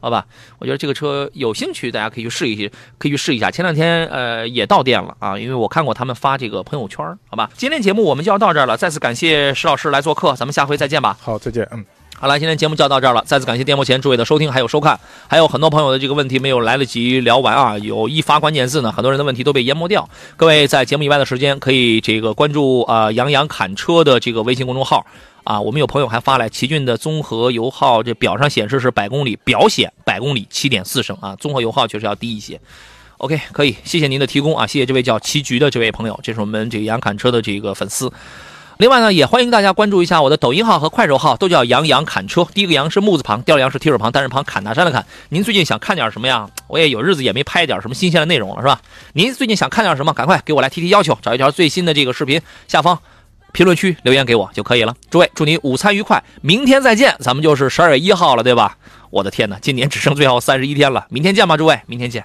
[0.00, 0.26] 好吧？
[0.58, 3.50] 我觉得这个车有兴趣，大家可以去试一试，可以去试一下。
[3.50, 7.50] 前两天呃也到店了啊，因为我看过他们发这个朋友圈，好吧？
[7.54, 11.16] 今天节目我们就要到这儿了，再次感谢石老师来做客，咱们下回再见吧。
[11.20, 11.68] 好，再见。
[11.72, 11.84] 嗯，
[12.18, 14.98] 好了，今天节目就要到这儿了，再次感谢电幕前诸位的收听还有收看，
[15.28, 20.08] 还有很多朋友的这个问题没有来得及聊完啊，有一发关键字呢，很多人的问题都被淹没掉。
[20.36, 25.06] 各位在节目以外的时间可以这个关注啊杨洋侃车的这个微信公众号。
[25.44, 32.60] 啊，我们有朋友还发来奇骏的综合油耗，这表上显示是百公里，表显百公里七点四升啊，综合油耗确实要低一些。
[33.18, 38.12] OK，可以，谢谢您的提供啊，谢谢这位叫棋局的这位朋友，这是我们这个杨侃车的这个粉丝。
[38.78, 42.44] 另外呢，也欢迎大家关注一下我的抖音号和快手号，都叫杨洋侃车。
[42.52, 45.06] 第一个杨是木字旁，第二个杨是提手旁，单人旁，侃大山的侃。
[45.28, 46.48] 您最近想看点什么呀？
[46.66, 48.80] 我也有日子也没拍点什么新鲜的内容了，是吧？
[49.12, 50.12] 您最近想看点什么？
[50.12, 52.98] 赶快给我来提提要求，找一条最新的这个视频，下方。
[53.52, 54.94] 评论区留言给我就可以了。
[55.10, 57.14] 诸位，祝您午餐愉快，明天再见。
[57.20, 58.76] 咱们就是十二月一号了，对吧？
[59.10, 62.24] 我的天哪，今年只剩最后三十一天了，明天见吧，诸位，明天见。